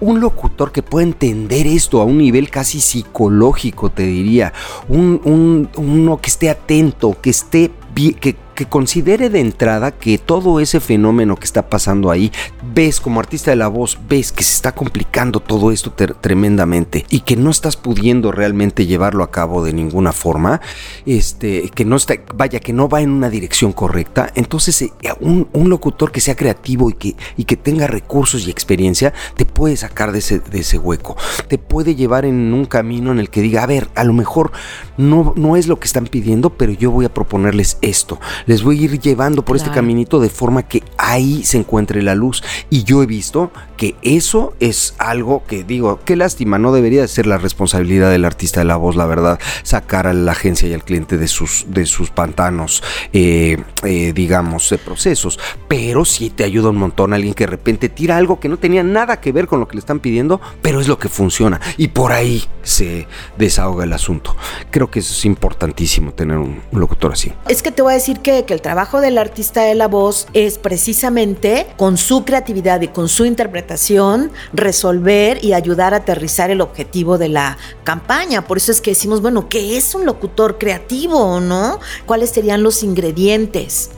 [0.00, 4.52] un locutor que pueda entender esto a un nivel casi psicológico, te diría,
[4.88, 10.80] un, uno que esté atento, que esté que, que considere de entrada que todo ese
[10.80, 12.30] fenómeno que está pasando ahí,
[12.74, 17.20] ves como artista de la voz, ves que se está complicando todo esto tremendamente y
[17.20, 20.60] que no estás pudiendo realmente llevarlo a cabo de ninguna forma,
[21.06, 25.48] este, que no está, vaya, que no va en una dirección correcta, entonces eh, un,
[25.70, 30.12] locutor que sea creativo y que, y que tenga recursos y experiencia, te puede sacar
[30.12, 31.16] de ese, de ese hueco,
[31.48, 34.52] te puede llevar en un camino en el que diga, a ver, a lo mejor
[34.98, 38.80] no, no es lo que están pidiendo, pero yo voy a proponerles esto, les voy
[38.80, 42.42] a ir llevando por este caminito de forma que ahí se encuentre la luz.
[42.68, 47.28] Y yo he visto que eso es algo que digo, qué lástima, no debería ser
[47.28, 50.82] la responsabilidad del artista de la voz, la verdad, sacar a la agencia y al
[50.82, 52.82] cliente de sus, de sus pantanos,
[53.12, 55.38] eh, eh, digamos, de procesos.
[55.68, 58.82] Pero sí te ayuda un montón alguien que de repente tira algo que no tenía
[58.82, 61.60] nada que ver con lo que le están pidiendo, pero es lo que funciona.
[61.76, 63.06] Y por ahí se
[63.38, 64.36] desahoga el asunto.
[64.70, 67.32] Creo que eso es importantísimo tener un, locutor así.
[67.48, 70.26] Es que te voy a decir que, que el trabajo del artista de la voz
[70.32, 76.60] es precisamente con su creatividad y con su interpretación resolver y ayudar a aterrizar el
[76.60, 78.46] objetivo de la campaña.
[78.46, 81.80] Por eso es que decimos, bueno, ¿qué es un locutor creativo, no?
[82.06, 83.90] ¿Cuáles serían los ingredientes?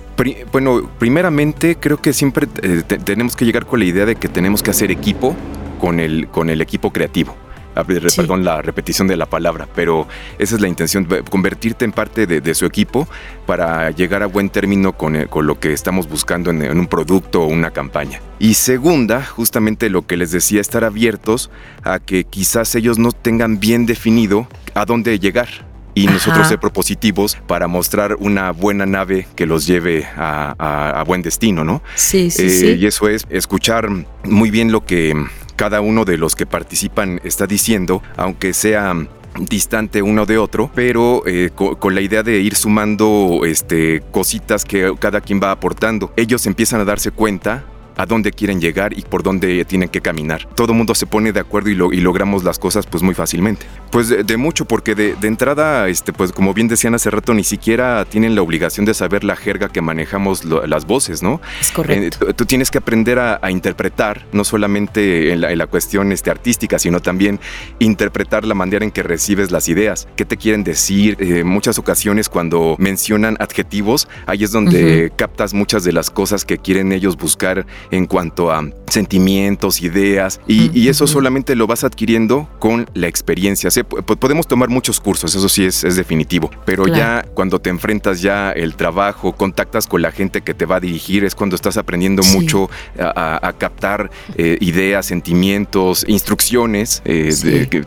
[0.52, 4.62] bueno, primeramente creo que siempre eh, tenemos que llegar con la idea de que tenemos
[4.62, 5.34] que hacer equipo
[5.80, 7.34] con el, con el equipo creativo.
[7.74, 10.06] Perdón la repetición de la palabra, pero
[10.38, 13.08] esa es la intención, convertirte en parte de, su equipo
[13.46, 17.42] para llegar a buen término con, eh, con lo que estamos buscando en, un producto
[17.42, 18.20] o una campaña.
[18.38, 21.50] Y segunda, justamente lo que les decía, estar abiertos
[21.82, 25.48] a que quizás ellos no tengan bien definido a dónde llegar
[25.94, 31.64] y nosotros ser propositivos para mostrar una buena nave que los lleve a, buen destino,
[31.64, 31.82] ¿no?
[31.94, 32.66] Sí, sí, eh, sí.
[32.80, 33.88] Y eso es escuchar
[34.24, 35.14] muy bien lo que
[35.56, 38.94] cada uno de los que participan está diciendo, aunque sea
[39.38, 44.94] distante uno de otro, pero eh, con, la idea de ir sumando este, cositas que
[44.98, 46.12] cada quien va aportando.
[46.16, 47.64] Ellos empiezan a darse cuenta
[48.02, 50.48] a dónde quieren llegar y por dónde tienen que caminar.
[50.56, 53.64] Todo mundo se pone de acuerdo y, lo, y, logramos las cosas pues muy fácilmente.
[53.92, 58.04] Pues de, mucho, porque de, entrada, este, pues como bien decían hace rato, ni siquiera
[58.04, 61.40] tienen la obligación de saber la jerga que manejamos las voces, ¿no?
[61.60, 62.28] Es correcto.
[62.28, 67.00] Eh, tú, tienes que aprender a, interpretar, no solamente en la, cuestión este, artística, sino
[67.00, 67.38] también
[67.78, 71.16] interpretar la manera en que recibes las ideas, qué te quieren decir.
[71.20, 76.58] Eh, muchas ocasiones cuando mencionan adjetivos, ahí es donde captas muchas de las cosas que
[76.58, 82.90] quieren ellos buscar en cuanto a sentimientos, ideas, y, eso solamente lo vas adquiriendo con
[82.94, 83.70] la experiencia.
[84.18, 88.74] podemos tomar muchos cursos, eso sí es, definitivo, pero ya cuando te enfrentas ya el
[88.74, 92.68] trabajo, contactas con la gente que te va a dirigir, es cuando estás aprendiendo mucho
[92.98, 97.02] a, captar eh, ideas, sentimientos, instrucciones.
[97.04, 97.28] Eh,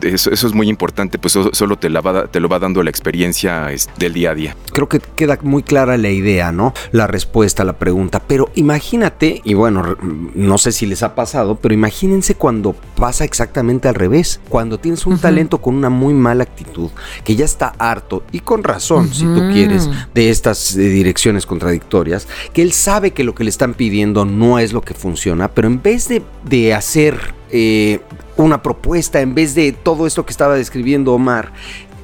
[0.02, 4.12] eso, es muy importante, pues solo te, la te lo va dando la experiencia del
[4.12, 4.56] día a día.
[4.72, 6.72] Creo que queda muy clara la idea, ¿no?
[6.92, 11.56] La respuesta a la pregunta, pero imagínate, y bueno, no sé si les ha pasado,
[11.56, 14.40] pero imagínense cuando pasa exactamente al revés.
[14.48, 16.90] Cuando tienes un talento con una muy mala actitud,
[17.24, 22.28] que ya está harto, y con razón, si tú quieres, de estas eh, direcciones contradictorias,
[22.52, 25.68] que él sabe que lo que le están pidiendo no es lo que funciona, pero
[25.68, 28.00] en vez de, hacer eh,
[28.36, 31.52] una propuesta, en vez de todo esto que estaba describiendo Omar,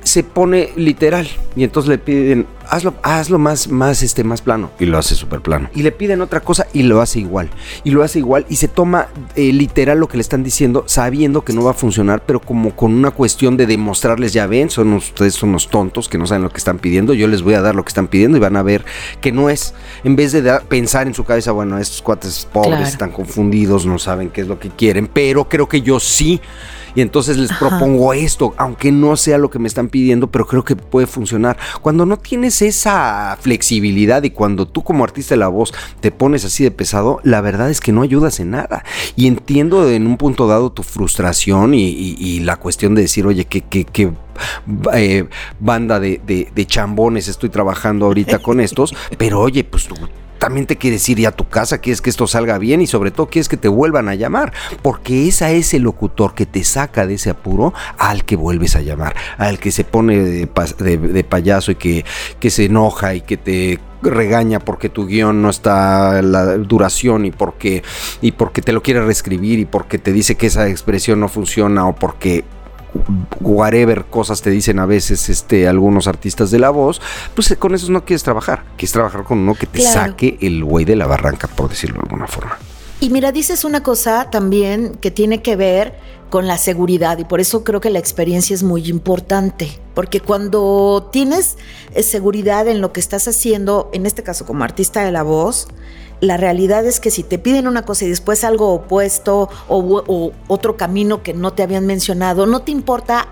[0.04, 4.70] se pone literal y entonces le piden hazlo, hazlo más, más, este, más plano.
[4.78, 5.68] Y lo hace súper plano.
[5.74, 7.50] Y le piden otra cosa y lo hace igual.
[7.84, 11.42] Y lo hace igual y se toma eh, literal lo que le están diciendo, sabiendo
[11.42, 14.94] que no va a funcionar, pero como con una cuestión de demostrarles, ya ven, son
[14.94, 17.60] ustedes son unos tontos que no saben lo que están pidiendo, yo les voy a
[17.60, 18.84] dar lo que están pidiendo y van a ver
[19.20, 23.10] que no es, en vez de pensar en su cabeza, bueno, estos cuates pobres están
[23.10, 26.40] confundidos, no saben qué es lo que quieren, pero creo que yo sí
[26.94, 30.64] y entonces les propongo esto, aunque no sea lo que me están pidiendo, pero creo
[30.64, 31.56] que puede funcionar.
[31.80, 36.44] Cuando no tienes esa flexibilidad y cuando tú como artista de la voz te pones
[36.44, 38.84] así de pesado, la verdad es que no ayudas en nada.
[39.16, 43.60] Y entiendo en un punto dado tu frustración y, la cuestión de decir, oye, que,
[43.62, 44.12] que,
[44.94, 45.28] eh,
[45.60, 49.94] banda de, de, chambones estoy trabajando ahorita con estos, pero oye, pues tú
[50.42, 53.28] también te quieres ir a tu casa, quieres que esto salga bien y sobre todo
[53.28, 54.52] quieres que te vuelvan a llamar,
[54.82, 58.80] porque es a ese locutor que te saca de ese apuro al que vuelves a
[58.80, 62.04] llamar, al que se pone de, payaso y que,
[62.40, 67.30] que se enoja y que te regaña porque tu guion no está la duración y
[67.30, 67.84] porque,
[68.20, 71.86] y porque te lo quiere reescribir y porque te dice que esa expresión no funciona
[71.86, 72.42] o porque
[73.40, 77.00] whatever cosas te dicen a veces este, algunos artistas de la voz,
[77.34, 78.64] pues eh, con esos no quieres trabajar.
[78.76, 82.02] Quieres trabajar con uno que te saque el buey de la barranca, por decirlo de
[82.02, 82.58] alguna forma.
[83.00, 85.94] Y mira, dices una cosa también que tiene que ver
[86.30, 89.80] con la seguridad y por eso creo que la experiencia es muy importante.
[89.94, 91.58] Porque cuando tienes
[91.94, 95.68] eh, seguridad en lo que estás haciendo, en este caso como artista de la voz,
[96.22, 100.76] la realidad es que si te piden una cosa y después algo opuesto o, otro
[100.76, 103.26] camino que no te habían mencionado, no te importa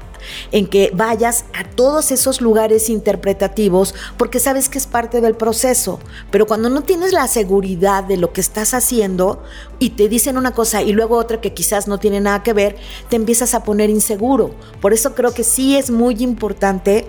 [0.51, 6.01] en que vayas a todos esos lugares interpretativos porque sabes que es parte del proceso.
[6.33, 9.41] Pero cuando no tienes la seguridad de lo que estás haciendo
[9.79, 12.77] y te dicen una cosa y luego otra que quizás no tiene nada que ver,
[13.09, 14.51] te empiezas a poner inseguro.
[14.81, 17.07] Por eso creo que sí es muy importante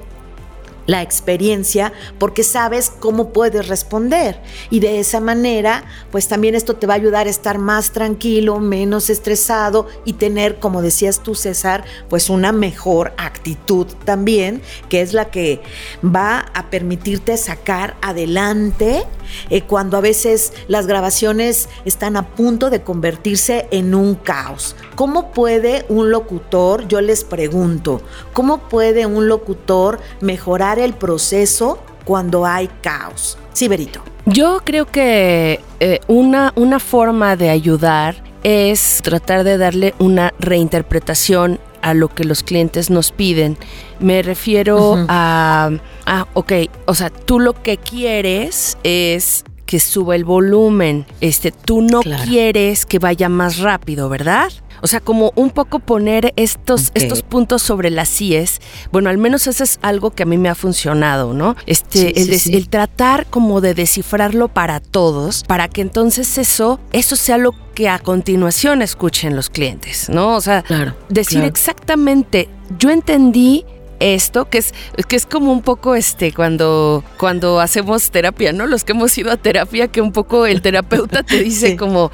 [0.91, 6.86] la experiencia porque sabes cómo puedes responder y de esa manera pues también esto te
[6.86, 11.86] va a ayudar a estar más tranquilo, menos estresado y tener como decías tú César
[12.10, 15.62] pues una mejor actitud también que es la que
[16.04, 19.06] va a permitirte sacar adelante
[19.49, 24.75] eh, cuando a veces las grabaciones están a punto de convertirse en un caos.
[24.95, 28.01] ¿Cómo puede un locutor, yo les pregunto,
[28.34, 33.38] cómo puede un locutor mejorar el proceso cuando hay caos?
[33.54, 34.02] Sí, Berito.
[34.26, 41.60] Yo creo que eh, una, una forma de ayudar es tratar de darle una reinterpretación
[41.82, 43.58] a lo que los clientes nos piden.
[44.00, 45.72] Me refiero a,
[46.06, 46.54] ah, ok,
[46.86, 51.06] o sea, tú lo que quieres es que suba el volumen.
[51.22, 54.52] Este, tú no quieres que vaya más rápido, ¿verdad?
[54.82, 58.60] O sea, como un poco poner estos, estos puntos sobre las CIES.
[58.91, 61.56] Bueno, al menos eso es algo que a mí me ha funcionado, ¿no?
[61.65, 67.54] Este, el, tratar como de descifrarlo para todos, para que entonces eso, eso sea lo
[67.74, 70.36] que a continuación escuchen los clientes, ¿no?
[70.36, 70.63] O sea,
[71.10, 73.65] decir exactamente, yo entendí
[74.02, 74.74] esto, que es,
[75.08, 78.68] que es como un poco este, cuando, cuando hacemos terapia, ¿no?
[78.68, 82.12] Los que hemos ido a terapia, que un poco el terapeuta te dice como,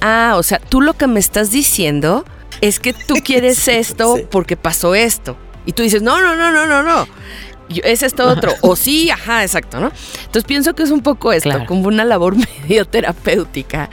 [0.00, 2.24] ah, o sea, tú lo que me estás diciendo
[2.60, 5.36] es que tú quieres esto porque pasó esto.
[5.66, 7.06] Y tú dices, no, no, no, no, no, no
[7.68, 8.52] es esto otro.
[8.62, 9.92] O sí, ajá, exacto, ¿no?
[10.20, 13.90] Entonces pienso que es un poco esto, como una labor medio terapéutica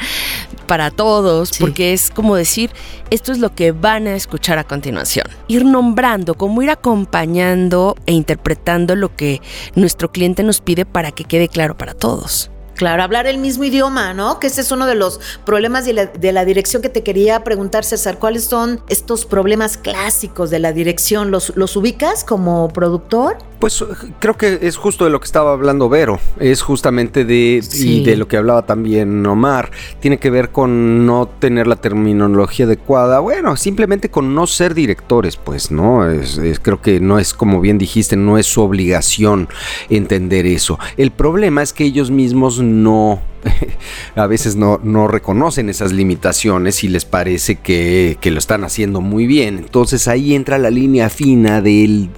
[0.68, 2.72] para todos, porque es como decir,
[3.10, 5.26] esto es lo que van a escuchar a continuación.
[5.48, 9.42] Ir nombrando, como ir acompañando e interpretando lo que
[9.76, 12.53] nuestro cliente nos pide para que quede claro para todos.
[12.76, 14.40] Claro, hablar el mismo idioma, ¿no?
[14.40, 15.94] Que ese es uno de los problemas de
[16.32, 18.18] la, dirección que te quería preguntar, César.
[18.20, 21.32] ¿Cuáles son estos problemas clásicos de la dirección?
[21.32, 23.38] ¿Los, los ubicas como productor?
[23.64, 23.82] Pues
[24.20, 28.18] creo que es justo de lo que estaba hablando Vero, es justamente de, y de
[28.18, 33.56] lo que hablaba también Omar, tiene que ver con no tener la terminología adecuada, bueno,
[33.56, 36.10] simplemente con no ser directores, pues, ¿no?
[36.10, 39.48] Es, creo que no es, como bien dijiste, no es su obligación
[39.90, 40.78] entender eso.
[40.98, 43.22] El problema es que ellos mismos no
[44.16, 49.28] a veces no, no, reconocen esas limitaciones y les parece que, lo están haciendo muy
[49.28, 49.58] bien.
[49.58, 52.10] Entonces ahí entra la línea fina del,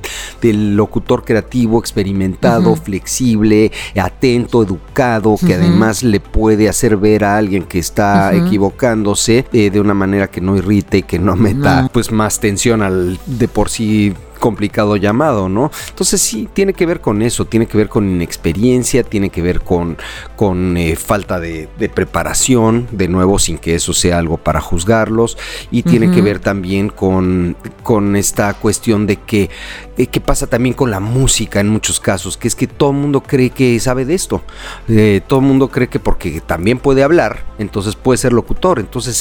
[0.42, 7.80] locutor creativo, experimentado, flexible, atento, educado, que además le puede hacer ver a alguien que
[7.80, 12.82] está equivocándose eh, de una manera que no irrite, que no meta pues más tensión
[12.82, 14.14] al de por sí
[14.46, 15.72] complicado llamado, ¿no?
[15.90, 19.62] Entonces sí, tiene que ver con eso, tiene que ver con inexperiencia, tiene que ver
[19.62, 19.98] con,
[20.36, 25.36] con eh, falta de, preparación, de nuevo, sin que eso sea algo para juzgarlos,
[25.72, 29.50] y tiene que ver también con, con esta cuestión de que,
[29.98, 32.38] eh, ¿qué pasa también con la música en muchos casos?
[32.38, 34.44] Que es que todo el mundo cree que sabe de esto,
[34.88, 39.16] eh, todo el mundo cree que porque también puede hablar, entonces puede ser locutor, entonces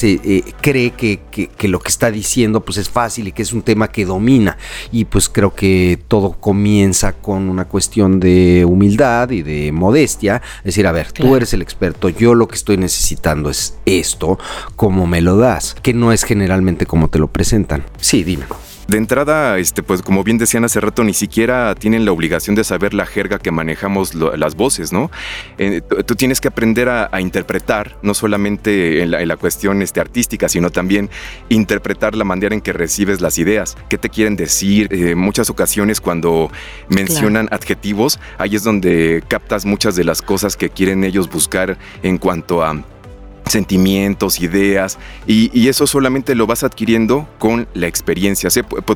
[0.61, 3.61] cree que, que, que, lo que está diciendo pues es fácil y que es un
[3.61, 4.57] tema que domina,
[4.91, 10.41] y pues creo que todo comienza con una cuestión de humildad y de modestia.
[10.59, 14.37] Es decir, a ver, tú eres el experto, yo lo que estoy necesitando es esto,
[14.75, 17.83] como me lo das, que no es generalmente como te lo presentan.
[17.99, 18.45] Sí, dime.
[18.87, 22.63] De entrada, este, pues como bien decían hace rato, ni siquiera tienen la obligación de
[22.63, 25.09] saber la jerga que manejamos las voces, ¿no?
[25.57, 30.69] Eh, tú tienes que aprender a, interpretar, no solamente en la, cuestión este, artística, sino
[30.69, 31.09] también
[31.49, 34.87] interpretar la manera en que recibes las ideas, qué te quieren decir.
[34.91, 36.51] En eh, muchas ocasiones cuando
[36.89, 42.17] mencionan adjetivos, ahí es donde captas muchas de las cosas que quieren ellos buscar en
[42.17, 42.83] cuanto a
[43.47, 48.49] sentimientos, ideas, y, eso solamente lo vas adquiriendo con la experiencia.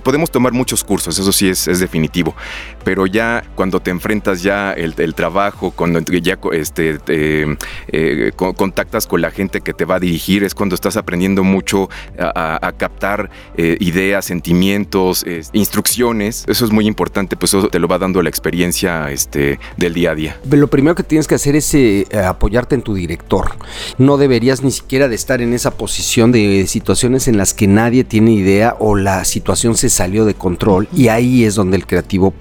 [0.04, 2.36] podemos tomar muchos cursos, eso sí es, definitivo,
[2.84, 9.32] pero ya cuando te enfrentas ya el, trabajo, cuando ya este, eh, contactas con la
[9.32, 14.26] gente que te va a dirigir, es cuando estás aprendiendo mucho a, captar eh, ideas,
[14.26, 16.46] sentimientos, instrucciones.
[16.48, 20.12] Eso es muy importante, pues eso te lo va dando la experiencia este, del día
[20.12, 20.38] a día.
[20.50, 23.56] Lo primero que tienes que hacer es eh, apoyarte en tu director.
[23.98, 27.68] No debe deberías ni siquiera de estar en esa posición de situaciones en las que
[27.68, 31.86] nadie tiene idea o la situación se salió de control y ahí es donde el
[31.86, 32.34] creativo,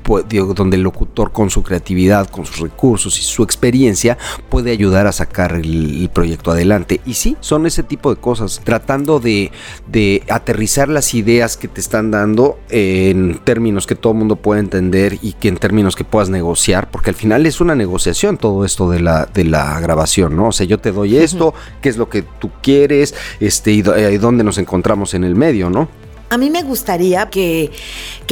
[0.55, 4.17] donde el locutor con su creatividad, con sus recursos y su experiencia
[4.49, 7.01] puede ayudar a sacar el, proyecto adelante.
[7.05, 9.51] Y sí, son ese tipo de cosas, tratando de,
[9.91, 14.61] de aterrizar las ideas que te están dando en términos que todo el mundo pueda
[14.61, 18.65] entender y que en términos que puedas negociar, porque al final es una negociación todo
[18.65, 20.49] esto de la, de la grabación, ¿no?
[20.49, 21.55] O sea, yo te doy esto,
[21.89, 25.35] qué es lo que tú quieres, este, y, eh, y dónde nos encontramos en el
[25.35, 25.89] medio, ¿no?
[26.31, 27.71] A mí me gustaría que,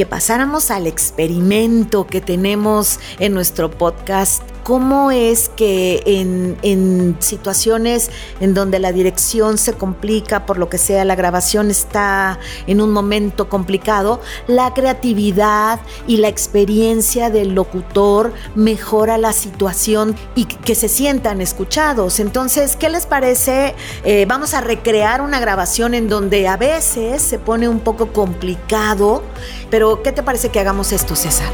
[0.07, 8.79] pasáramos al experimento que tenemos en nuestro podcast cómo es que en, situaciones en donde
[8.79, 12.37] la dirección se complica, por lo que sea, la grabación está
[12.67, 20.45] en un momento complicado, la creatividad y la experiencia del locutor mejora la situación y
[20.45, 22.19] que se sientan escuchados.
[22.19, 23.73] Entonces, ¿qué les parece?
[24.03, 29.23] Eh, vamos a recrear una grabación en donde a veces se pone un poco complicado,
[29.69, 31.47] pero ¿qué te parece que hagamos esto, César?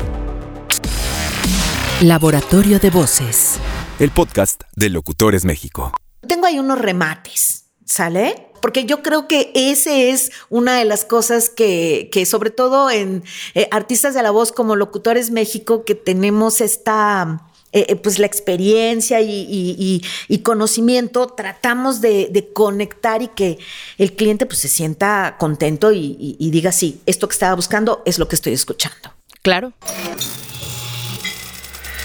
[2.02, 3.60] Laboratorio de Voces.
[4.00, 5.92] El podcast de Locutores México.
[6.28, 8.48] Tengo ahí unos remates, ¿sale?
[8.64, 13.24] Porque yo creo que ese es una de las cosas que, sobre todo en
[13.54, 17.48] eh, artistas de la voz como Locutores México, que tenemos esta...
[17.76, 20.02] Eh, eh, pues la experiencia y,
[20.44, 23.58] conocimiento, tratamos de, conectar y que
[23.98, 28.20] el cliente pues se sienta contento y, y diga, sí, esto que estaba buscando es
[28.20, 29.14] lo que estoy escuchando.
[29.42, 29.74] Claro.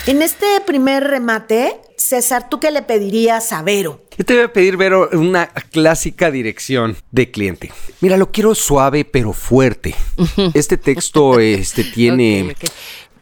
[0.09, 4.01] En este primer remate, César, ¿tú qué le pedirías a Vero?
[4.16, 7.71] Yo te voy a pedir, Vero, una clásica dirección de cliente.
[8.01, 9.95] Mira, lo quiero suave pero fuerte.
[10.55, 12.57] Este texto este, tiene...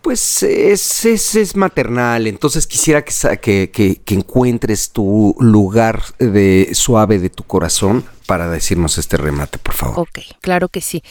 [0.07, 7.29] Pues es, es, maternal, entonces quisiera que, que, que, encuentres tu lugar de suave de
[7.29, 9.99] tu corazón para decirnos este remate, por favor.
[9.99, 11.03] Ok, claro que sí.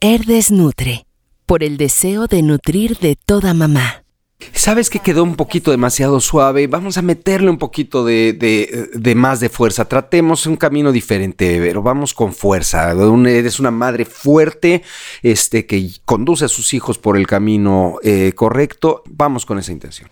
[0.00, 1.06] Herdes nutre,
[1.46, 4.01] por el deseo de nutrir de toda mamá.
[4.52, 6.66] Sabes que quedó un poquito demasiado suave.
[6.66, 9.84] Vamos a meterle un poquito de, más de fuerza.
[9.86, 12.92] Tratemos un camino diferente, pero vamos con fuerza.
[12.92, 14.82] Eres una madre fuerte,
[15.22, 19.02] este, que conduce a sus hijos por el camino eh, correcto.
[19.08, 20.10] Vamos con esa intención.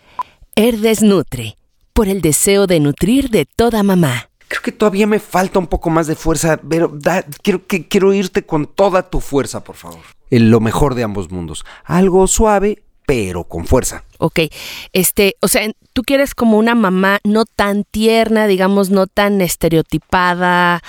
[0.57, 1.57] Herdes nutre,
[1.93, 4.31] por el deseo de nutrir de toda mamá.
[4.49, 6.99] Creo que todavía me falta un poco más de fuerza, pero
[7.43, 10.01] quiero, que, quiero irte con toda tu fuerza, por favor.
[10.29, 11.65] En lo mejor de ambos mundos.
[11.85, 14.05] Algo suave, pero con fuerza.
[14.19, 14.39] Ok,
[14.93, 20.81] este, o sea, tú quieres como una mamá no tan tierna, digamos, no tan estereotipada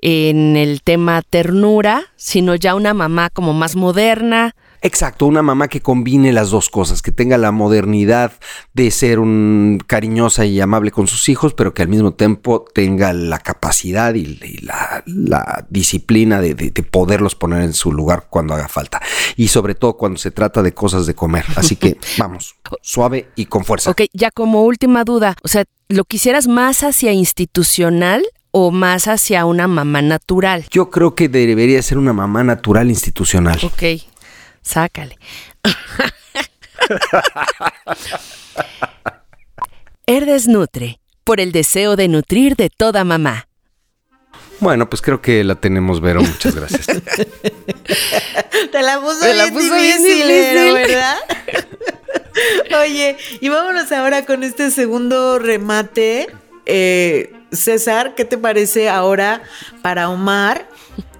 [0.00, 5.80] en el tema ternura, sino ya una mamá como más moderna, Exacto, una mamá que
[5.80, 8.32] combine las dos cosas, que tenga la modernidad
[8.74, 13.12] de ser un cariñosa y amable con sus hijos, pero que al mismo tiempo tenga
[13.12, 16.54] la capacidad y, la, disciplina de,
[16.90, 19.00] poderlos poner en su lugar cuando haga falta.
[19.36, 21.44] Y sobre todo cuando se trata de cosas de comer.
[21.56, 23.90] Así que vamos, suave y con fuerza.
[23.90, 29.44] Ok, ya como última duda, o sea, ¿lo quisieras más hacia institucional o más hacia
[29.44, 30.66] una mamá natural?
[30.70, 33.58] Yo creo que debería ser una mamá natural institucional.
[33.62, 33.82] Ok.
[34.66, 35.18] Sácale.
[40.06, 43.46] Herdes nutre, por el deseo de nutrir de toda mamá.
[44.58, 46.22] Bueno, pues creo que la tenemos, Vero.
[46.22, 46.86] Muchas gracias.
[48.72, 51.16] Te la puso, bien, difícil, ¿verdad?
[52.82, 56.26] Oye, y vámonos ahora con este segundo remate.
[56.64, 59.44] Eh, César, ¿qué te parece ahora
[59.82, 60.68] para Omar?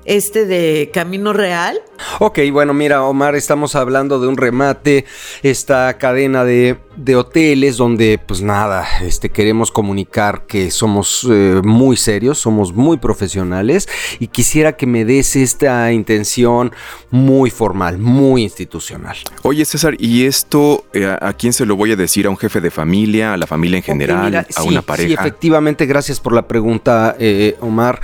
[0.07, 1.80] Este de Camino Real.
[2.20, 5.04] Ok, bueno, mira, Omar, estamos hablando de un remate,
[5.42, 6.78] esta cadena de,
[7.16, 13.88] hoteles donde, pues nada, este, queremos comunicar que somos eh, muy serios, somos muy profesionales
[14.18, 16.72] y quisiera que me des esta intención
[17.11, 19.16] muy formal, muy institucional.
[19.42, 22.26] Oye, César, ¿y esto eh, a quién se lo voy a decir?
[22.26, 25.09] ¿A un jefe de familia, a la familia en general, a una pareja?
[25.09, 28.01] Sí, efectivamente, gracias por la pregunta, eh, Omar.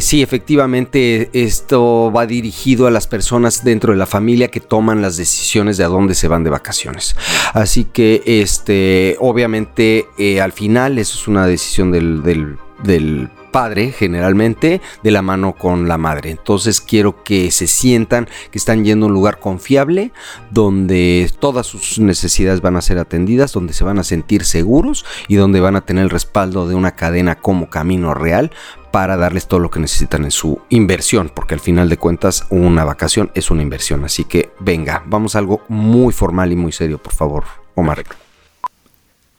[0.00, 5.16] sí, efectivamente esto va dirigido a las personas dentro de la familia que toman las
[5.16, 7.16] decisiones de a dónde se van de vacaciones.
[7.52, 14.80] Así que, este, obviamente, eh, al final, eso es una decisión del, del padre generalmente
[15.04, 16.30] de la mano con la madre.
[16.30, 20.10] Entonces quiero que se sientan que están yendo a un lugar confiable
[20.50, 25.36] donde todas sus necesidades van a ser atendidas, donde se van a sentir seguros y
[25.36, 28.50] donde van a tener el respaldo de una cadena como Camino Real
[28.90, 32.84] para darles todo lo que necesitan en su inversión, porque al final de cuentas una
[32.84, 34.04] vacación es una inversión.
[34.04, 38.04] Así que venga, vamos a algo muy formal y muy serio, por favor, Omar.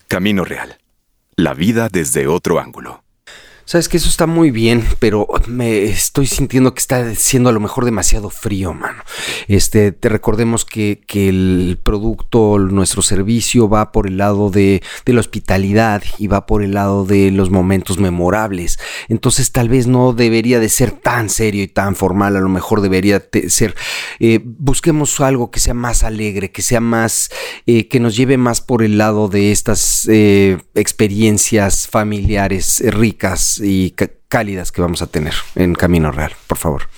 [0.07, 0.79] Camino Real.
[1.35, 3.02] La vida desde otro ángulo.
[3.65, 7.61] Sabes que eso está muy bien, pero me estoy sintiendo que está siendo a lo
[7.61, 9.01] mejor demasiado frío, mano.
[9.47, 15.13] Este, te recordemos que, que el producto, nuestro servicio va por el lado de, de,
[15.13, 18.79] la hospitalidad y va por el lado de los momentos memorables.
[19.07, 22.81] Entonces tal vez no debería de ser tan serio y tan formal, a lo mejor
[22.81, 23.75] debería ser,
[24.19, 27.29] eh, busquemos algo que sea más alegre, que sea más,
[27.65, 33.95] eh, que nos lleve más por el lado de estas eh, experiencias familiares ricas y
[34.27, 36.89] cálidas que vamos a tener en Camino Real, por favor.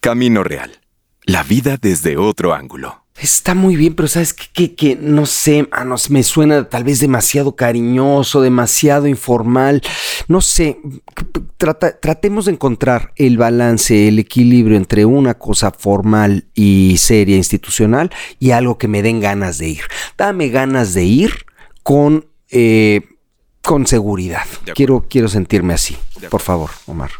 [0.00, 0.80] Camino Real.
[1.24, 3.06] La vida desde otro ángulo.
[3.18, 7.56] Está muy bien, pero sabes que, que, no sé, manos, me suena tal vez demasiado
[7.56, 9.80] cariñoso, demasiado informal.
[10.28, 10.78] No sé,
[11.56, 18.50] tratemos de encontrar el balance, el equilibrio entre una cosa formal y seria, institucional, y
[18.50, 19.82] algo que me den ganas de ir.
[20.18, 21.46] Dame ganas de ir
[21.82, 23.00] con eh,
[23.66, 24.44] con seguridad.
[24.74, 25.96] Quiero, quiero sentirme así.
[26.30, 27.10] Por favor, Omar.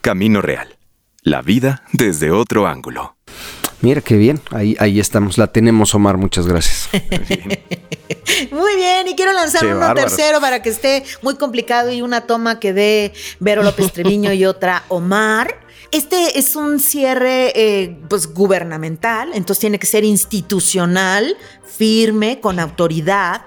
[0.00, 0.76] Camino Real.
[1.22, 3.16] La vida desde otro ángulo.
[3.82, 6.88] Mira qué bien, ahí, ahí estamos, la tenemos Omar, muchas gracias.
[8.50, 12.58] muy bien, y quiero lanzar uno tercero para que esté muy complicado y una toma
[12.58, 15.60] que dé Vero López Treviño y otra Omar.
[15.92, 23.42] Este es un cierre eh, pues, gubernamental, entonces tiene que ser institucional, firme, con autoridad,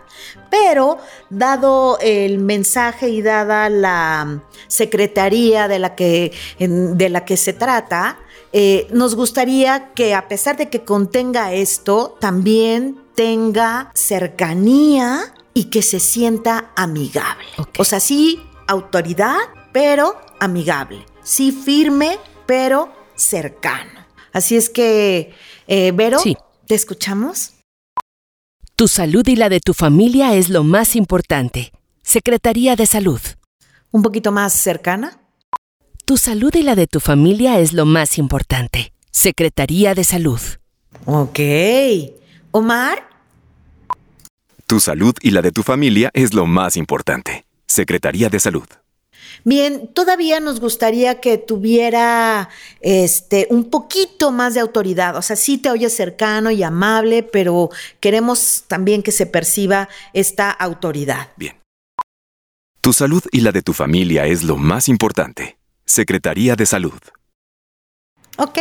[0.52, 1.00] pero
[1.32, 8.20] dado el mensaje y dada la secretaría de la que, de la que se trata,
[8.54, 15.82] eh, nos gustaría que a pesar de que contenga esto, también tenga cercanía y que
[15.82, 17.48] se sienta amigable.
[17.80, 19.38] O sea, sí, autoridad,
[19.72, 21.06] pero amigable.
[21.24, 24.06] Sí, firme, pero cercano.
[24.34, 25.34] Así es que,
[25.68, 26.20] eh, Vero,
[26.68, 27.54] ¿te escuchamos?
[28.76, 31.72] Tu salud y la de tu familia es lo más importante.
[32.02, 33.22] Secretaría de Salud.
[33.92, 35.20] ¿Un poquito más cercana?
[36.06, 38.94] Tu salud y la de tu familia es lo más importante.
[39.12, 40.42] Secretaría de Salud.
[41.06, 41.40] Ok.
[42.52, 43.08] Omar.
[44.66, 47.46] Tu salud y la de tu familia es lo más importante.
[47.68, 48.68] Secretaría de Salud.
[49.44, 52.50] Bien, todavía nos gustaría que tuviera
[52.82, 55.16] este un poquito más de autoridad.
[55.16, 57.70] O sea, sí te oyes cercano y amable, pero
[58.00, 61.30] queremos también que se perciba esta autoridad.
[61.38, 61.56] Bien.
[62.82, 65.58] Tu salud y la de tu familia es lo más importante.
[65.86, 67.00] Secretaría de Salud.
[68.38, 68.58] Ok.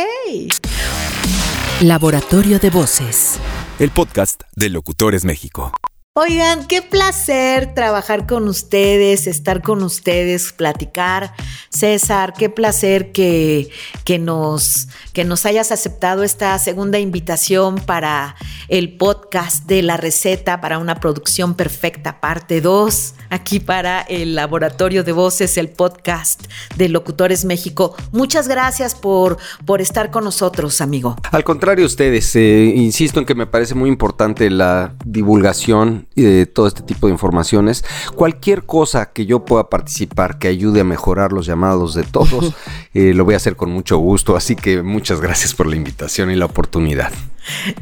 [1.81, 3.39] Laboratorio de Voces.
[3.79, 5.71] El podcast de Locutores México.
[6.13, 11.33] Oigan, qué placer trabajar con ustedes, estar con ustedes, platicar.
[11.69, 13.69] César, qué placer que,
[14.03, 18.35] que, nos, que nos hayas aceptado esta segunda invitación para
[18.67, 25.05] el podcast de la receta para una producción perfecta, parte 2, aquí para el Laboratorio
[25.05, 26.43] de Voces, el podcast
[26.75, 27.95] de Locutores México.
[28.11, 31.15] Muchas gracias por, por estar con nosotros, amigo.
[31.31, 36.45] Al contrario, ustedes, eh, insisto en que me parece muy importante la divulgación y de
[36.45, 37.83] todo este tipo de informaciones.
[38.15, 42.53] Cualquier cosa que yo pueda participar que ayude a mejorar los llamados de todos,
[42.93, 44.35] eh, lo voy a hacer con mucho gusto.
[44.35, 47.11] Así que muchas gracias por la invitación y la oportunidad.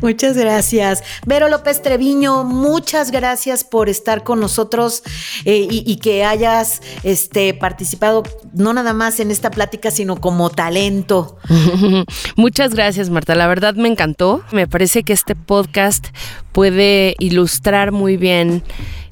[0.01, 1.03] Muchas gracias.
[1.25, 5.03] Vero López Treviño, muchas gracias por estar con nosotros
[5.45, 11.37] eh, y, que hayas este, participado no nada más en esta plática, sino como talento.
[12.35, 13.35] muchas gracias, Marta.
[13.35, 14.43] La verdad me encantó.
[14.51, 16.07] Me parece que este podcast
[16.51, 18.63] puede ilustrar muy bien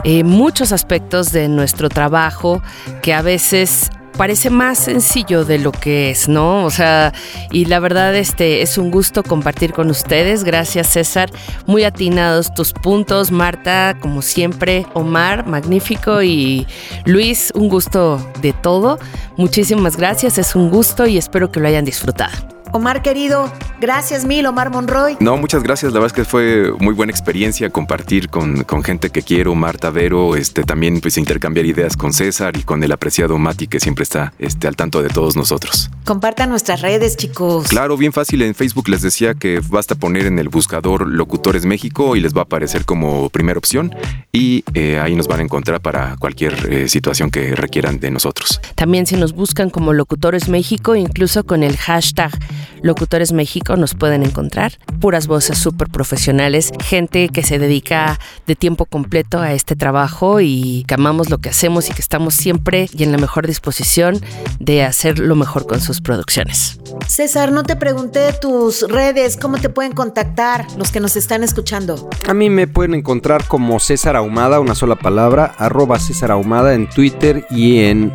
[0.04, 2.62] eh, muchos aspectos de nuestro trabajo
[3.02, 6.65] que a veces parece más sencillo de lo que es, ¿no?
[6.65, 7.13] O sea,
[7.51, 10.43] y la verdad este es un gusto compartir con ustedes.
[10.43, 11.30] Gracias, César.
[11.65, 16.68] Muy atinados tus puntos, Marta, como siempre, Omar, magnífico y
[17.05, 18.99] Luis, un gusto de todo.
[19.38, 22.57] Muchísimas gracias, es un gusto y espero que lo hayan disfrutado.
[22.78, 23.52] Omar querido,
[23.82, 25.18] gracias mil, Omar Monroy.
[25.20, 25.94] No, muchas gracias.
[25.94, 29.90] La verdad es que fue muy buena experiencia compartir con, con gente que quiero, Marta
[29.90, 34.04] Vero, este, también pues intercambiar ideas con César y con el apreciado Mati que siempre
[34.04, 35.90] está este, al tanto de todos nosotros.
[36.06, 37.68] Compartan nuestras redes, chicos.
[37.68, 38.44] Claro, bien fácil.
[38.44, 42.42] En Facebook les decía que basta poner en el buscador Locutores México y les va
[42.42, 43.96] a aparecer como primera opción
[44.32, 48.62] y eh, ahí nos van a encontrar para cualquier eh, situación que requieran de nosotros.
[48.76, 52.32] También si nos buscan como Locutores México, incluso con el hashtag
[52.82, 54.74] Locutores México nos pueden encontrar.
[54.99, 60.86] Puras voces súper profesionales, gente que se dedica de tiempo completo a este trabajo y
[60.88, 64.20] que amamos lo que hacemos y que estamos siempre y en la mejor disposición
[64.59, 66.80] de hacer lo mejor con sus producciones.
[67.07, 72.09] César, no te pregunté tus redes, ¿cómo te pueden contactar los que nos están escuchando?
[72.28, 76.89] A mí me pueden encontrar como César Ahumada, una sola palabra, arroba César Ahumada en
[76.89, 78.13] Twitter y en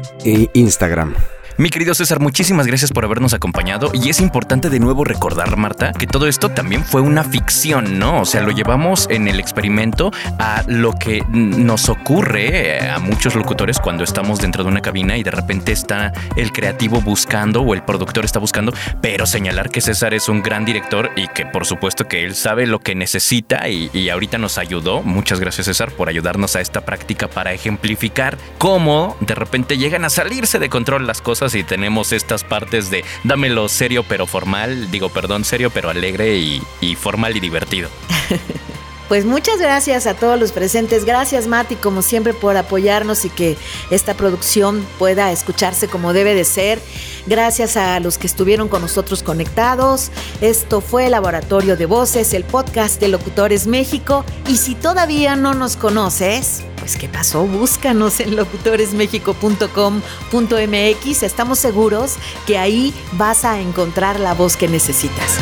[0.55, 1.15] Instagram.
[1.59, 5.93] Mi querido César, muchísimas gracias por habernos acompañado y es importante de nuevo recordar, Marta,
[5.93, 8.23] que todo esto también fue una ficción, ¿no?
[8.23, 13.79] O sea, lo llevamos en el experimento a lo que nos ocurre a muchos locutores
[13.79, 17.83] cuando estamos dentro de una cabina y de repente está el creativo buscando o el
[17.83, 18.73] productor está buscando,
[19.03, 22.67] pero señalar que César es un gran director y que por supuesto que él sabe
[22.67, 25.03] lo que necesita y, ahorita nos ayudó.
[25.03, 30.11] Muchas gracias César por ayudarnos a esta práctica para ejemplificar cómo de repente llegan a
[30.11, 31.21] salirse de control las
[31.55, 36.63] y tenemos estas partes de dámelo serio pero formal, digo perdón, serio pero alegre y,
[36.81, 37.89] y formal y divertido.
[39.13, 41.05] Pues muchas gracias a todos los presentes.
[41.05, 43.59] Gracias Mati, como siempre, por apoyarnos y que
[43.91, 46.81] esta producción pueda escucharse como debe de ser.
[47.27, 50.11] Gracias a los que estuvieron con nosotros conectados.
[50.41, 54.25] Esto fue Laboratorio de Voces, el podcast de Locutores México.
[54.49, 57.47] Y si todavía no nos conoces, pues ¿qué pasó?
[57.47, 61.23] Búscanos en locutoresmexico.com.mx.
[61.23, 65.39] Estamos seguros que ahí vas a encontrar la voz que necesitas.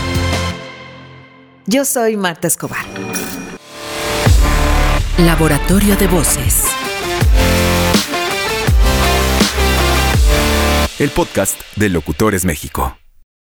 [1.64, 2.84] Yo soy Marta Escobar.
[5.16, 6.64] Laboratorio de Voces.
[10.98, 12.99] El podcast de Locutores México.